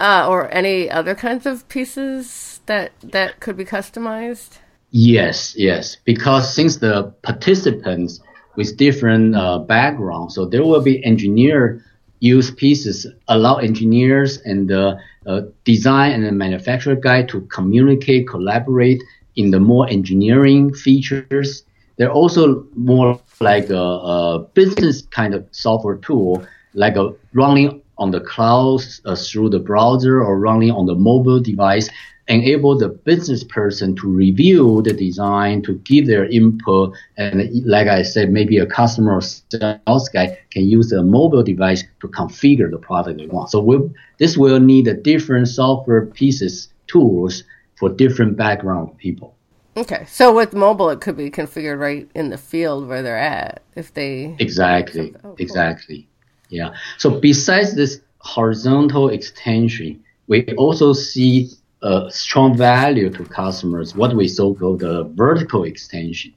uh, 0.00 0.26
or 0.28 0.50
any 0.52 0.90
other 0.90 1.14
kinds 1.14 1.46
of 1.46 1.68
pieces 1.68 2.60
that 2.66 2.92
that 3.02 3.40
could 3.40 3.56
be 3.56 3.64
customized? 3.64 4.58
Yes, 4.90 5.54
yes. 5.56 5.96
Because 6.04 6.54
since 6.54 6.76
the 6.76 7.12
participants 7.22 8.20
with 8.56 8.76
different 8.76 9.34
uh, 9.34 9.58
backgrounds, 9.58 10.34
so 10.34 10.44
there 10.46 10.64
will 10.64 10.82
be 10.82 11.04
engineer 11.04 11.84
use 12.20 12.52
pieces 12.52 13.04
allow 13.26 13.56
engineers 13.56 14.40
and 14.42 14.68
the 14.68 14.96
uh, 15.26 15.40
design 15.64 16.22
and 16.22 16.38
manufacturer 16.38 16.94
guy 16.94 17.22
to 17.24 17.40
communicate, 17.42 18.28
collaborate 18.28 19.02
in 19.34 19.50
the 19.50 19.58
more 19.58 19.88
engineering 19.88 20.72
features. 20.72 21.64
They're 21.96 22.12
also 22.12 22.64
more 22.76 23.20
like 23.40 23.70
a, 23.70 23.76
a 23.76 24.38
business 24.54 25.02
kind 25.02 25.34
of 25.34 25.44
software 25.50 25.96
tool 25.96 26.46
like 26.74 26.96
a 26.96 27.12
running 27.32 27.82
on 27.98 28.10
the 28.10 28.20
cloud 28.20 28.80
uh, 29.04 29.14
through 29.14 29.50
the 29.50 29.58
browser 29.58 30.22
or 30.22 30.38
running 30.38 30.70
on 30.70 30.86
the 30.86 30.94
mobile 30.94 31.40
device, 31.40 31.88
enable 32.28 32.78
the 32.78 32.88
business 32.88 33.42
person 33.42 33.96
to 33.96 34.08
review 34.08 34.82
the 34.82 34.92
design, 34.92 35.62
to 35.62 35.74
give 35.78 36.06
their 36.06 36.24
input, 36.26 36.94
and 37.16 37.50
like 37.66 37.88
I 37.88 38.02
said, 38.02 38.30
maybe 38.30 38.58
a 38.58 38.66
customer 38.66 39.14
or 39.14 39.20
sales 39.20 40.08
guy 40.08 40.38
can 40.50 40.68
use 40.68 40.92
a 40.92 41.02
mobile 41.02 41.42
device 41.42 41.84
to 42.00 42.08
configure 42.08 42.70
the 42.70 42.78
product 42.78 43.18
they 43.18 43.26
want. 43.26 43.50
So 43.50 43.60
we'll, 43.60 43.90
this 44.18 44.36
will 44.36 44.60
need 44.60 44.86
a 44.86 44.94
different 44.94 45.48
software 45.48 46.06
pieces, 46.06 46.68
tools 46.86 47.44
for 47.76 47.88
different 47.88 48.36
background 48.36 48.96
people. 48.98 49.34
Okay, 49.76 50.04
so 50.06 50.34
with 50.34 50.52
mobile, 50.52 50.90
it 50.90 51.00
could 51.00 51.16
be 51.16 51.30
configured 51.30 51.80
right 51.80 52.08
in 52.14 52.28
the 52.28 52.36
field 52.38 52.86
where 52.86 53.02
they're 53.02 53.16
at 53.16 53.62
if 53.74 53.94
they 53.94 54.36
exactly, 54.38 55.14
oh, 55.16 55.18
cool. 55.20 55.36
exactly. 55.38 56.06
Yeah. 56.50 56.74
So 56.98 57.18
besides 57.18 57.74
this 57.74 58.00
horizontal 58.18 59.08
extension, 59.08 60.04
we 60.28 60.44
also 60.56 60.92
see 60.92 61.50
a 61.82 62.10
strong 62.10 62.56
value 62.56 63.10
to 63.10 63.24
customers, 63.24 63.94
what 63.94 64.14
we 64.14 64.28
so 64.28 64.54
call 64.54 64.76
the 64.76 65.04
vertical 65.14 65.64
extension. 65.64 66.32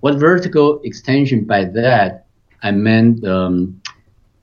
What 0.00 0.16
vertical 0.16 0.80
extension 0.84 1.44
by 1.44 1.64
that, 1.64 2.26
I 2.62 2.70
meant 2.72 3.24
um, 3.24 3.80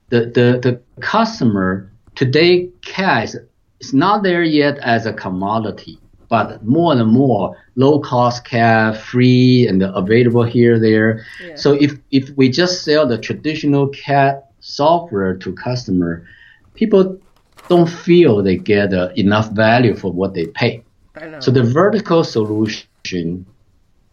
the, 0.08 0.20
the, 0.20 0.60
the 0.62 0.80
customer 1.00 1.92
today 2.14 2.70
cash 2.82 3.34
is 3.80 3.92
not 3.92 4.22
there 4.22 4.42
yet 4.42 4.78
as 4.78 5.06
a 5.06 5.12
commodity, 5.12 5.98
but 6.28 6.64
more 6.64 6.92
and 6.92 7.10
more 7.10 7.56
low 7.76 8.00
cost 8.00 8.44
CAD, 8.44 8.96
free 8.96 9.66
and 9.68 9.82
available 9.82 10.42
here, 10.42 10.78
there. 10.80 11.24
Yeah. 11.42 11.54
So 11.56 11.72
if, 11.74 11.92
if 12.10 12.30
we 12.36 12.50
just 12.50 12.84
sell 12.84 13.06
the 13.06 13.18
traditional 13.18 13.88
CAD 13.88 14.42
software 14.60 15.36
to 15.36 15.52
customer, 15.52 16.26
people 16.74 17.20
don't 17.68 17.88
feel 17.88 18.42
they 18.42 18.56
get 18.56 18.92
uh, 18.92 19.10
enough 19.16 19.50
value 19.50 19.94
for 19.94 20.12
what 20.12 20.34
they 20.34 20.46
pay. 20.46 20.82
So 21.40 21.50
the 21.50 21.62
vertical 21.62 22.24
solution 22.24 23.46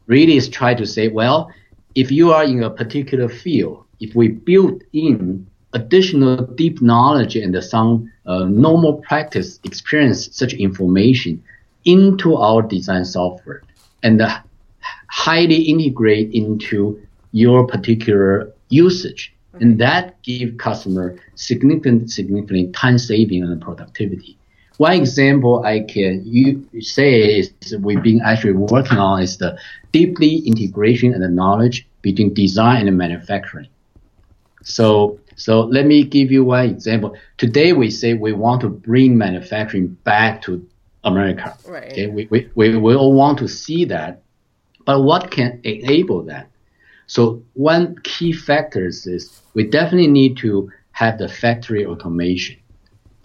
really 0.08 0.38
is 0.38 0.48
try 0.50 0.74
to 0.74 0.86
say, 0.86 1.10
well, 1.10 1.52
if 1.96 2.12
you 2.12 2.32
are 2.32 2.44
in 2.44 2.64
a 2.64 2.70
particular 2.70 3.30
field, 3.30 3.86
if 4.00 4.16
we 4.16 4.30
build 4.30 4.84
in 4.94 5.46
additional 5.74 6.46
deep 6.46 6.82
knowledge 6.82 7.36
and 7.36 7.62
some 7.64 8.12
uh, 8.26 8.46
normal 8.46 8.96
practice 8.96 9.60
experience 9.64 10.30
such 10.32 10.54
information 10.54 11.44
into 11.86 12.36
our 12.36 12.62
design 12.62 13.04
software 13.04 13.64
and 14.04 14.22
uh, 14.22 14.40
highly 15.10 15.62
integrate 15.64 16.32
into 16.34 17.02
your 17.32 17.68
particular 17.68 18.52
usage. 18.70 19.34
Okay. 19.56 19.64
And 19.64 19.80
that 19.80 20.22
give 20.24 20.58
customer 20.58 21.20
significant, 21.36 22.12
significant 22.12 22.74
time 22.74 22.98
saving 22.98 23.44
and 23.44 23.62
productivity. 23.62 24.38
One 24.78 24.94
example 24.94 25.64
I 25.64 25.82
can 25.82 26.24
you 26.26 26.68
say 26.82 27.40
is 27.40 27.54
we've 27.80 28.02
been 28.02 28.22
actually 28.22 28.54
working 28.54 28.98
on 28.98 29.22
is 29.22 29.38
the 29.38 29.58
deeply 29.92 30.38
integration 30.40 31.14
and 31.14 31.22
the 31.22 31.30
knowledge 31.30 31.88
between 32.02 32.34
design 32.34 32.88
and 32.88 32.98
manufacturing. 32.98 33.68
So, 34.64 35.20
so 35.36 35.62
let 35.62 35.86
me 35.86 36.04
give 36.04 36.32
you 36.32 36.44
one 36.44 36.66
example. 36.66 37.16
Today 37.38 37.74
we 37.74 37.92
say 37.92 38.16
we 38.16 38.34
want 38.34 38.62
to 38.62 38.70
bring 38.70 39.18
manufacturing 39.18 39.90
back 40.04 40.42
to 40.44 40.68
America. 41.04 41.56
Right. 41.68 41.92
Okay, 41.92 42.08
we, 42.08 42.28
we, 42.32 42.50
we, 42.56 42.76
we 42.78 42.96
all 42.96 43.14
want 43.14 43.38
to 43.40 43.48
see 43.48 43.86
that, 43.86 44.24
but 44.86 45.02
what 45.02 45.30
can 45.30 45.60
enable 45.64 46.24
that? 46.24 46.50
So 47.08 47.44
one 47.54 47.98
key 48.04 48.32
factor 48.32 48.88
is 48.88 49.42
we 49.54 49.68
definitely 49.68 50.08
need 50.08 50.38
to 50.38 50.72
have 50.92 51.18
the 51.18 51.28
factory 51.28 51.86
automation. 51.86 52.58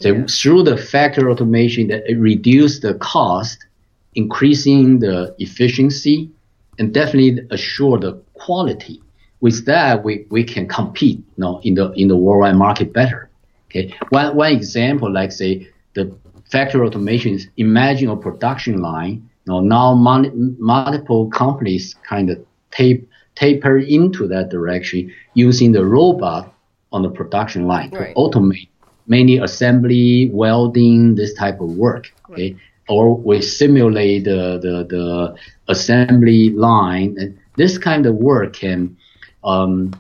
So 0.01 0.13
yeah. 0.13 0.27
through 0.27 0.63
the 0.65 0.77
factory 0.77 1.31
automation 1.31 1.89
that 1.89 2.09
it 2.09 2.17
reduce 2.19 2.81
the 2.81 2.95
cost, 2.95 3.67
increasing 4.15 5.01
the 5.01 5.35
efficiency, 5.39 6.31
and 6.79 6.95
definitely 6.95 7.47
assure 7.51 7.99
the 7.99 8.13
quality. 8.35 9.03
With 9.41 9.67
that, 9.67 10.05
we, 10.05 10.27
we 10.31 10.45
can 10.45 10.69
compete 10.69 11.19
you 11.19 11.25
know, 11.37 11.61
in 11.63 11.75
the 11.75 11.93
in 11.93 12.09
the 12.09 12.17
worldwide 12.17 12.57
market 12.57 12.93
better. 12.93 13.31
Okay. 13.71 13.95
One 14.11 14.35
one 14.35 14.53
example, 14.53 15.13
like 15.13 15.33
say 15.33 15.69
the 15.95 16.17
factory 16.51 16.87
automation 16.87 17.35
is 17.35 17.49
imagine 17.57 18.09
a 18.09 18.17
production 18.17 18.81
line. 18.81 19.29
You 19.47 19.53
know, 19.53 19.61
now 19.61 19.95
multiple 19.95 21.31
companies 21.31 21.95
kind 22.03 22.31
of 22.31 22.45
tape 22.71 23.09
taper 23.39 23.79
into 23.79 24.27
that 24.27 24.49
direction 24.49 25.13
using 25.35 25.73
the 25.73 25.85
robot 25.85 26.53
on 26.91 27.03
the 27.03 27.11
production 27.11 27.67
line 27.67 27.91
right. 27.91 28.15
to 28.15 28.15
automate 28.15 28.69
mainly 29.09 29.39
assembly, 29.39 30.31
welding, 30.33 31.15
this 31.15 31.35
type 31.35 31.61
of 31.61 31.71
work. 31.71 32.13
Okay. 32.31 32.53
Right. 32.53 32.57
Or 32.89 33.17
we 33.17 33.43
simulate 33.43 34.25
the, 34.25 34.59
the, 34.63 34.87
the 34.89 35.37
assembly 35.69 36.51
line. 36.51 37.17
And 37.19 37.39
this 37.57 37.77
kind 37.77 38.07
of 38.07 38.15
work 38.15 38.55
can, 38.55 38.97
um, 39.45 39.93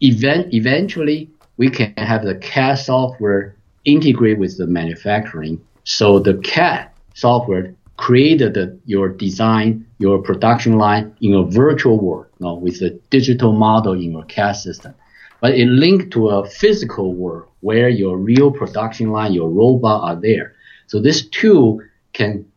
event, 0.00 0.52
eventually 0.54 1.30
we 1.56 1.70
can 1.70 1.92
have 1.96 2.24
the 2.24 2.36
CAD 2.36 2.78
software 2.78 3.54
integrate 3.84 4.38
with 4.38 4.58
the 4.58 4.66
manufacturing. 4.66 5.60
So 5.84 6.18
the 6.18 6.34
CAD 6.38 6.90
software 7.14 7.74
created 8.00 8.80
your 8.86 9.10
design, 9.10 9.86
your 9.98 10.22
production 10.22 10.78
line 10.78 11.14
in 11.20 11.34
a 11.34 11.44
virtual 11.44 12.00
world, 12.00 12.26
you 12.38 12.46
know, 12.46 12.54
with 12.54 12.80
a 12.80 12.98
digital 13.10 13.52
model 13.52 13.92
in 13.92 14.12
your 14.12 14.24
CAD 14.24 14.56
system. 14.56 14.94
But 15.42 15.54
it 15.54 15.66
linked 15.66 16.10
to 16.14 16.30
a 16.30 16.48
physical 16.48 17.12
world 17.12 17.48
where 17.60 17.90
your 17.90 18.16
real 18.16 18.50
production 18.52 19.10
line, 19.10 19.34
your 19.34 19.50
robot 19.50 20.02
are 20.02 20.18
there. 20.18 20.54
So 20.86 20.98
this 20.98 21.28
tool 21.28 21.82
can, 22.14 22.50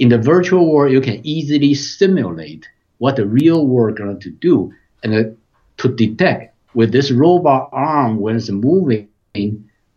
in 0.00 0.08
the 0.08 0.18
virtual 0.18 0.68
world, 0.68 0.92
you 0.92 1.00
can 1.00 1.24
easily 1.24 1.74
simulate 1.74 2.68
what 2.98 3.14
the 3.14 3.26
real 3.26 3.68
world 3.68 3.96
going 3.96 4.18
to 4.18 4.30
do 4.30 4.74
and 5.04 5.14
uh, 5.14 5.22
to 5.76 5.94
detect 5.94 6.56
with 6.74 6.90
this 6.90 7.12
robot 7.12 7.68
arm 7.70 8.18
when 8.18 8.34
it's 8.34 8.50
moving, 8.50 9.08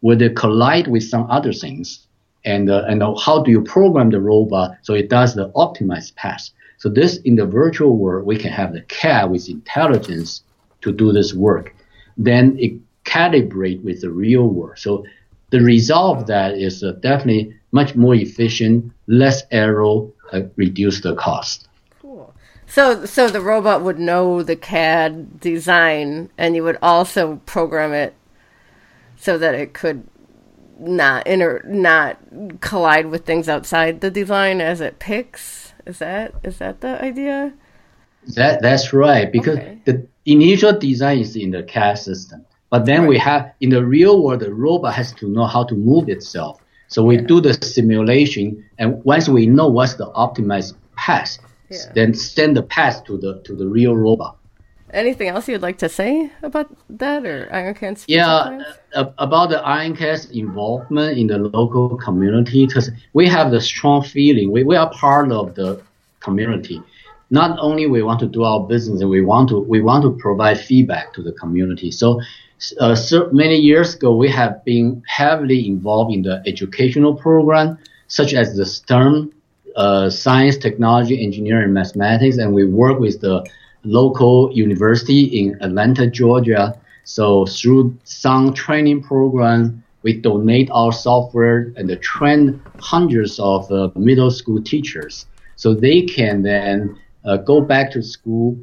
will 0.02 0.22
it 0.22 0.36
collide 0.36 0.88
with 0.88 1.02
some 1.02 1.26
other 1.32 1.52
things? 1.52 2.06
And, 2.46 2.70
uh, 2.70 2.84
and 2.88 3.02
how 3.20 3.42
do 3.42 3.52
you 3.52 3.62
program 3.62 4.10
the 4.10 4.20
robot 4.20 4.78
so 4.82 4.94
it 4.94 5.10
does 5.10 5.36
the 5.36 5.50
optimized 5.52 6.16
path? 6.16 6.50
So 6.78 6.90
this 6.90 7.18
in 7.20 7.36
the 7.36 7.46
virtual 7.46 7.98
world, 7.98 8.26
we 8.26 8.38
can 8.38 8.52
have 8.52 8.74
the 8.74 8.82
CAD 8.82 9.32
with 9.32 9.48
intelligence 9.48 10.44
to 10.82 10.92
do 10.92 11.14
this 11.14 11.34
work. 11.34 11.74
Then 12.18 12.58
it 12.60 12.74
calibrate 13.06 13.82
with 13.84 14.02
the 14.02 14.10
real 14.10 14.48
world. 14.48 14.78
So 14.78 15.06
the 15.52 15.62
result 15.62 16.18
of 16.18 16.28
that 16.28 16.58
is 16.58 16.84
uh, 16.84 16.94
definitely 17.00 17.56
much 17.72 17.96
more 17.96 18.16
efficient, 18.16 18.92
less 19.08 19.44
error, 19.52 20.08
uh, 20.32 20.42
reduce 20.56 21.02
the 21.02 21.16
cost. 21.16 21.68
Cool. 22.02 22.34
So, 22.68 23.06
so 23.06 23.30
the 23.30 23.42
robot 23.42 23.82
would 23.82 24.00
know 24.00 24.44
the 24.44 24.56
CAD 24.56 25.40
design, 25.40 26.30
and 26.38 26.56
you 26.56 26.64
would 26.64 26.80
also 26.82 27.42
program 27.46 27.94
it 27.94 28.14
so 29.16 29.38
that 29.38 29.56
it 29.56 29.74
could 29.74 30.04
not 30.80 31.28
inter 31.28 31.62
not 31.66 32.18
collide 32.62 33.08
with 33.08 33.26
things 33.26 33.50
outside 33.50 34.02
the 34.02 34.12
design 34.12 34.62
as 34.62 34.82
it 34.82 35.00
picks. 35.00 35.74
Is 35.86 36.00
that 36.00 36.34
is 36.44 36.58
that 36.60 36.82
the 36.82 37.02
idea? 37.04 37.54
That 38.36 38.62
that's 38.62 38.94
right 38.94 39.32
because 39.32 39.58
okay. 39.58 39.80
the 39.86 40.08
initial 40.26 40.78
design 40.78 41.20
is 41.20 41.36
in 41.36 41.52
the 41.52 41.64
CAD 41.64 41.98
system, 42.00 42.46
but 42.70 42.86
then 42.86 43.02
right. 43.02 43.10
we 43.10 43.18
have 43.18 43.54
in 43.60 43.70
the 43.70 43.84
real 43.84 44.24
world 44.24 44.40
the 44.40 44.54
robot 44.54 44.94
has 44.94 45.12
to 45.14 45.28
know 45.28 45.46
how 45.46 45.64
to 45.66 45.76
move 45.76 46.10
itself. 46.10 46.62
So 46.88 47.04
we 47.04 47.16
yeah. 47.16 47.22
do 47.22 47.42
the 47.42 47.54
simulation, 47.56 48.64
and 48.78 49.04
once 49.04 49.28
we 49.28 49.48
know 49.48 49.68
what's 49.68 49.96
the 49.96 50.10
optimized 50.12 50.76
path, 50.96 51.38
yeah. 51.70 51.80
then 51.96 52.14
send 52.14 52.56
the 52.56 52.64
path 52.64 53.04
to 53.06 53.18
the 53.18 53.42
to 53.46 53.56
the 53.56 53.68
real 53.68 53.96
robot. 53.96 54.38
Anything 54.94 55.28
else 55.30 55.48
you'd 55.50 55.64
like 55.64 55.80
to 55.80 55.90
say 55.90 56.32
about 56.44 56.68
that 56.88 57.26
or 57.26 57.50
IronCAD's? 57.52 58.06
Yeah, 58.08 58.62
uh, 58.94 59.06
about 59.18 59.50
the 59.50 59.58
IronCAD's 59.58 60.30
involvement 60.30 61.18
in 61.18 61.28
the 61.28 61.40
local 61.40 61.98
community, 61.98 62.68
because 62.68 62.92
we 63.14 63.28
have 63.28 63.50
the 63.50 63.60
strong 63.60 64.04
feeling 64.04 64.52
we, 64.52 64.64
we 64.64 64.76
are 64.76 64.92
part 64.92 65.32
of 65.32 65.56
the 65.56 65.82
community. 66.20 66.82
Not 67.32 67.58
only 67.60 67.88
we 67.88 68.04
want 68.04 68.20
to 68.20 68.28
do 68.28 68.44
our 68.44 68.60
business, 68.68 69.02
and 69.02 69.10
we 69.10 69.22
want 69.22 69.50
to 69.50 69.60
we 69.62 69.82
want 69.82 70.04
to 70.04 70.12
provide 70.22 70.60
feedback 70.60 71.12
to 71.14 71.24
the 71.24 71.32
community. 71.32 71.90
So, 71.90 72.22
uh, 72.80 72.94
so 72.94 73.30
many 73.32 73.56
years 73.56 73.96
ago, 73.96 74.16
we 74.16 74.30
have 74.30 74.64
been 74.64 75.02
heavily 75.08 75.68
involved 75.68 76.14
in 76.14 76.22
the 76.22 76.44
educational 76.46 77.16
program, 77.16 77.80
such 78.08 78.36
as 78.36 78.56
the 78.56 78.66
STEM, 78.66 79.34
uh, 79.76 80.12
science, 80.12 80.58
technology, 80.58 81.24
engineering, 81.24 81.74
mathematics, 81.74 82.38
and 82.38 82.54
we 82.54 82.66
work 82.66 83.00
with 83.00 83.22
the 83.22 83.44
local 83.84 84.52
university 84.54 85.24
in 85.24 85.58
Atlanta, 85.62 86.08
Georgia. 86.08 86.78
So 87.04 87.46
through 87.46 87.98
some 88.04 88.54
training 88.54 89.04
program, 89.04 89.84
we 90.04 90.20
donate 90.20 90.70
our 90.72 90.92
software 90.92 91.74
and 91.76 91.90
train 92.02 92.62
hundreds 92.80 93.40
of 93.40 93.72
uh, 93.72 93.90
middle 93.96 94.32
school 94.32 94.62
teachers 94.62 95.26
so 95.56 95.74
they 95.74 96.02
can 96.02 96.42
then 96.42 96.98
uh, 97.26 97.38
go 97.38 97.62
back 97.62 97.92
to 97.92 98.02
school 98.02 98.58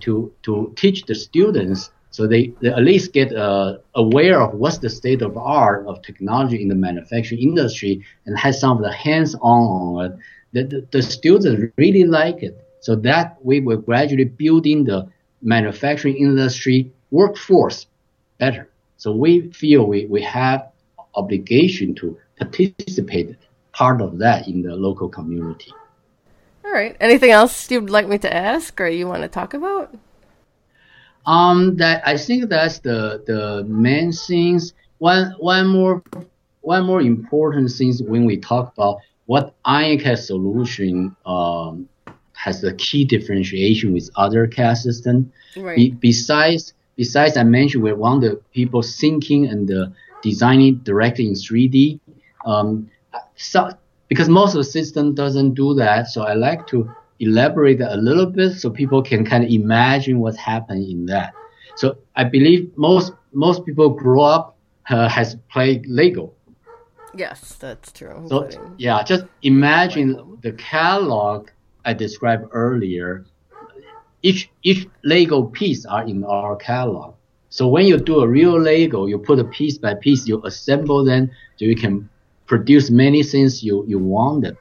to 0.00 0.32
to 0.42 0.72
teach 0.76 1.04
the 1.06 1.14
students 1.14 1.90
so 2.14 2.28
they, 2.28 2.52
they 2.60 2.68
at 2.68 2.84
least 2.84 3.12
get 3.12 3.34
uh, 3.34 3.78
aware 3.96 4.40
of 4.40 4.54
what's 4.54 4.78
the 4.78 4.88
state 4.88 5.20
of 5.20 5.36
art 5.36 5.84
of 5.88 6.00
technology 6.02 6.62
in 6.62 6.68
the 6.68 6.76
manufacturing 6.76 7.40
industry 7.40 8.04
and 8.24 8.38
has 8.38 8.60
some 8.60 8.76
of 8.76 8.84
the 8.84 8.92
hands-on 8.92 9.42
on 9.42 10.04
it. 10.04 10.18
The, 10.52 10.62
the, 10.62 10.86
the 10.92 11.02
students 11.02 11.72
really 11.76 12.04
like 12.04 12.44
it. 12.44 12.63
So 12.84 12.94
that 12.96 13.38
we 13.42 13.60
will 13.60 13.78
gradually 13.78 14.26
building 14.26 14.84
the 14.84 15.08
manufacturing 15.40 16.18
industry 16.18 16.92
workforce 17.10 17.86
better. 18.36 18.68
So 18.98 19.10
we 19.16 19.50
feel 19.52 19.86
we, 19.86 20.04
we 20.04 20.20
have 20.20 20.68
obligation 21.14 21.94
to 21.94 22.18
participate 22.38 23.36
part 23.72 24.02
of 24.02 24.18
that 24.18 24.48
in 24.48 24.60
the 24.60 24.76
local 24.76 25.08
community. 25.08 25.72
All 26.62 26.72
right. 26.72 26.94
Anything 27.00 27.30
else 27.30 27.70
you'd 27.70 27.88
like 27.88 28.06
me 28.06 28.18
to 28.18 28.30
ask 28.30 28.78
or 28.78 28.86
you 28.86 29.08
want 29.08 29.22
to 29.22 29.28
talk 29.28 29.54
about? 29.54 29.94
Um, 31.24 31.76
that 31.76 32.06
I 32.06 32.18
think 32.18 32.50
that's 32.50 32.80
the 32.80 33.24
the 33.26 33.64
main 33.66 34.12
things. 34.12 34.74
One 34.98 35.32
one 35.38 35.68
more 35.68 36.02
one 36.60 36.84
more 36.84 37.00
important 37.00 37.70
things 37.70 38.02
when 38.02 38.26
we 38.26 38.36
talk 38.36 38.74
about 38.74 38.98
what 39.24 39.54
IronCAD 39.64 40.18
solution 40.18 41.16
um, 41.24 41.88
has 42.44 42.62
a 42.62 42.74
key 42.74 43.04
differentiation 43.06 43.94
with 43.94 44.10
other 44.16 44.46
CAD 44.46 44.76
system. 44.76 45.32
Right. 45.56 45.76
Be, 45.76 45.90
besides, 45.90 46.74
besides 46.94 47.38
I 47.38 47.44
mentioned 47.44 47.82
we 47.82 47.92
want 47.94 48.20
the 48.20 48.40
people 48.52 48.82
thinking 48.82 49.46
and 49.46 49.70
uh, 49.70 49.86
designing 50.22 50.76
directly 50.90 51.26
in 51.26 51.32
3D. 51.32 52.00
Um, 52.44 52.90
so, 53.36 53.70
because 54.08 54.28
most 54.28 54.54
of 54.54 54.58
the 54.58 54.70
system 54.80 55.14
doesn't 55.14 55.54
do 55.54 55.72
that, 55.74 56.08
so 56.08 56.22
I 56.22 56.34
like 56.34 56.66
to 56.66 56.90
elaborate 57.18 57.80
a 57.80 57.96
little 57.96 58.26
bit 58.26 58.52
so 58.60 58.68
people 58.68 59.02
can 59.02 59.24
kind 59.24 59.42
of 59.42 59.50
imagine 59.50 60.20
what's 60.20 60.36
happening 60.36 60.90
in 60.90 61.06
that. 61.06 61.32
So 61.76 61.96
I 62.14 62.24
believe 62.24 62.76
most 62.76 63.12
most 63.32 63.64
people 63.64 63.88
grow 63.88 64.20
up 64.20 64.56
uh, 64.90 65.08
has 65.08 65.36
played 65.50 65.86
Lego. 65.86 66.32
Yes, 67.16 67.54
that's 67.54 67.90
true. 67.90 68.26
So 68.28 68.50
yeah, 68.76 69.02
just 69.02 69.24
imagine 69.42 70.38
the 70.42 70.52
catalog 70.52 71.48
I 71.84 71.92
described 71.92 72.48
earlier. 72.52 73.24
Each 74.22 74.50
each 74.62 74.88
Lego 75.04 75.44
piece 75.44 75.84
are 75.84 76.04
in 76.04 76.24
our 76.24 76.56
catalog. 76.56 77.14
So 77.50 77.68
when 77.68 77.86
you 77.86 77.98
do 77.98 78.20
a 78.20 78.28
real 78.28 78.58
Lego, 78.58 79.06
you 79.06 79.18
put 79.18 79.38
a 79.38 79.44
piece 79.44 79.78
by 79.78 79.94
piece, 79.94 80.26
you 80.26 80.42
assemble 80.44 81.04
them, 81.04 81.30
so 81.56 81.64
you 81.64 81.76
can 81.76 82.08
produce 82.46 82.90
many 82.90 83.22
things 83.22 83.62
you 83.62 83.84
you 83.86 83.98
wanted. 83.98 84.56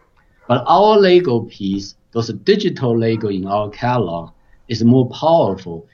But 0.48 0.64
our 0.68 1.00
Lego 1.00 1.42
piece, 1.42 1.96
those 2.12 2.28
digital 2.44 2.98
Lego 2.98 3.30
in 3.30 3.48
our 3.48 3.70
catalog, 3.70 4.32
is 4.68 4.84
more 4.84 5.10
powerful. 5.10 5.88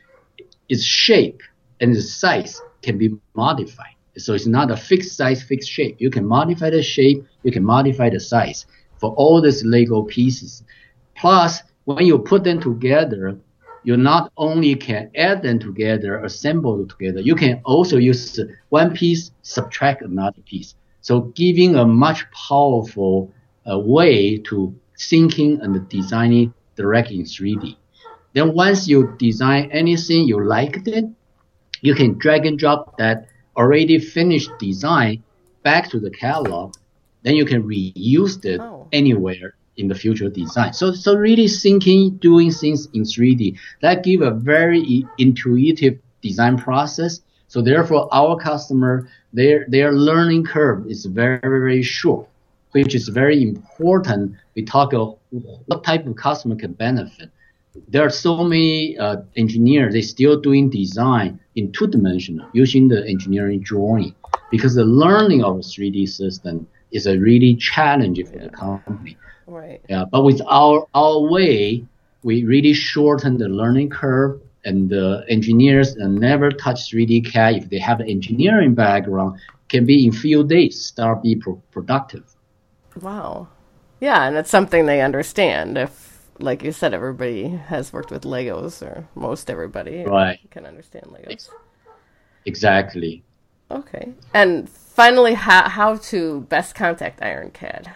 Its 0.68 0.84
shape 0.84 1.42
and 1.80 1.96
its 1.96 2.12
size 2.14 2.62
can 2.82 2.98
be 2.98 3.16
modified. 3.36 3.96
So 4.18 4.34
it's 4.34 4.48
not 4.48 4.72
a 4.72 4.78
fixed 4.78 5.16
size, 5.16 5.42
fixed 5.44 5.70
shape. 5.70 5.96
You 6.00 6.10
can 6.10 6.26
modify 6.26 6.72
the 6.72 6.84
shape, 6.84 7.26
you 7.44 7.52
can 7.52 7.64
modify 7.64 8.10
the 8.10 8.20
size 8.20 8.66
for 8.98 9.12
all 9.14 9.42
these 9.42 9.64
Lego 9.64 10.04
pieces. 10.04 10.64
Plus, 11.20 11.62
when 11.84 12.06
you 12.06 12.18
put 12.18 12.46
them 12.46 12.62
together, 12.62 13.38
you 13.84 13.98
not 13.98 14.32
only 14.38 14.76
can 14.76 15.12
add 15.16 15.44
them 15.44 15.60
together, 15.60 16.24
assemble 16.24 16.78
them 16.78 16.88
together, 16.88 17.20
you 17.20 17.36
can 17.36 17.62
also 17.66 17.98
use 17.98 18.40
one 18.70 18.94
piece, 18.94 19.32
subtract 19.42 20.02
another 20.02 20.42
piece. 20.46 20.76
So 21.02 21.22
giving 21.36 21.76
a 21.76 21.86
much 21.86 22.26
powerful 22.32 23.34
uh, 23.70 23.80
way 23.80 24.38
to 24.50 24.74
thinking 24.98 25.60
and 25.62 25.88
designing 25.90 26.54
direct 26.76 27.12
in 27.12 27.24
3D. 27.24 27.76
Then 28.34 28.54
once 28.54 28.88
you 28.88 29.16
design 29.18 29.70
anything 29.72 30.28
you 30.28 30.44
liked 30.46 30.88
it, 30.88 31.06
you 31.82 31.96
can 31.96 32.18
drag 32.18 32.46
and 32.46 32.58
drop 32.58 32.98
that 32.98 33.28
already 33.58 34.00
finished 34.00 34.52
design 34.60 35.24
back 35.64 35.90
to 35.90 36.00
the 36.00 36.12
catalog. 36.12 36.76
Then 37.24 37.36
you 37.36 37.46
can 37.46 37.64
reuse 37.64 38.44
it 38.46 38.62
oh. 38.62 38.88
anywhere 38.94 39.56
in 39.80 39.88
the 39.88 39.96
future 39.96 40.30
design. 40.30 40.74
So, 40.74 40.94
so 40.94 41.16
really 41.16 41.48
thinking, 41.48 42.18
doing 42.18 42.52
things 42.52 42.88
in 42.94 43.04
3D 43.04 43.58
that 43.82 44.04
give 44.04 44.22
a 44.22 44.32
very 44.32 45.06
intuitive 45.18 45.98
design 46.22 46.58
process. 46.58 47.22
So 47.48 47.62
therefore, 47.62 48.08
our 48.12 48.38
customer 48.38 49.10
their 49.34 49.66
their 49.68 49.92
learning 49.92 50.44
curve 50.46 50.86
is 50.88 51.06
very 51.06 51.40
very 51.40 51.82
short, 51.82 52.28
which 52.72 52.94
is 52.94 53.08
very 53.08 53.42
important. 53.42 54.36
We 54.56 54.64
talk 54.66 54.94
of 54.94 55.18
what 55.66 55.84
type 55.84 56.06
of 56.06 56.16
customer 56.16 56.56
can 56.56 56.74
benefit 56.74 57.32
there 57.88 58.06
are 58.06 58.10
so 58.10 58.44
many 58.44 58.98
uh, 58.98 59.18
engineers 59.36 59.94
they 59.94 60.02
still 60.02 60.40
doing 60.40 60.70
design 60.70 61.40
in 61.56 61.72
two 61.72 61.88
dimensional 61.88 62.48
using 62.54 62.88
the 62.88 63.06
engineering 63.08 63.62
drawing 63.62 64.14
because 64.52 64.74
the 64.76 64.84
learning 64.84 65.44
of 65.44 65.58
a 65.58 65.60
3D 65.60 66.10
system 66.10 66.68
is 66.92 67.08
a 67.08 67.18
really 67.18 67.56
challenge 67.56 68.24
for 68.26 68.38
the 68.38 68.50
company. 68.50 69.18
Right. 69.48 69.82
Yeah, 69.90 70.06
but 70.06 70.24
with 70.24 70.42
our 70.48 70.88
our 70.94 71.20
way, 71.20 71.86
we 72.24 72.44
really 72.44 72.74
shorten 72.74 73.38
the 73.38 73.48
learning 73.48 73.90
curve, 73.90 74.40
and 74.66 74.90
the 74.90 75.26
engineers 75.30 75.96
and 75.96 76.16
never 76.16 76.52
touch 76.52 76.92
3D 76.92 77.32
CAD 77.32 77.56
if 77.56 77.70
they 77.70 77.80
have 77.80 78.00
an 78.00 78.10
engineering 78.10 78.76
background 78.76 79.40
can 79.70 79.86
be 79.86 80.06
in 80.06 80.12
few 80.12 80.44
days 80.44 80.80
start 80.80 81.24
be 81.24 81.36
pro- 81.36 81.62
productive. 81.72 82.24
Wow. 83.02 83.48
Yeah, 84.02 84.28
and 84.28 84.36
it's 84.38 84.50
something 84.50 84.86
they 84.86 85.02
understand 85.02 85.78
if 85.78 86.10
like 86.42 86.64
you 86.64 86.72
said, 86.72 86.94
everybody 86.94 87.50
has 87.50 87.92
worked 87.92 88.12
with 88.12 88.24
Legos, 88.24 88.82
or 88.82 89.06
most 89.14 89.50
everybody 89.50 90.04
right. 90.06 90.40
can 90.52 90.66
understand 90.66 91.06
Legos. 91.08 91.50
Exactly. 92.46 93.24
Okay. 93.70 94.14
And 94.34 94.70
finally, 95.00 95.34
how, 95.34 95.68
how 95.70 95.96
to 95.96 96.42
best 96.50 96.76
contact 96.76 97.22
IronCAD? 97.22 97.88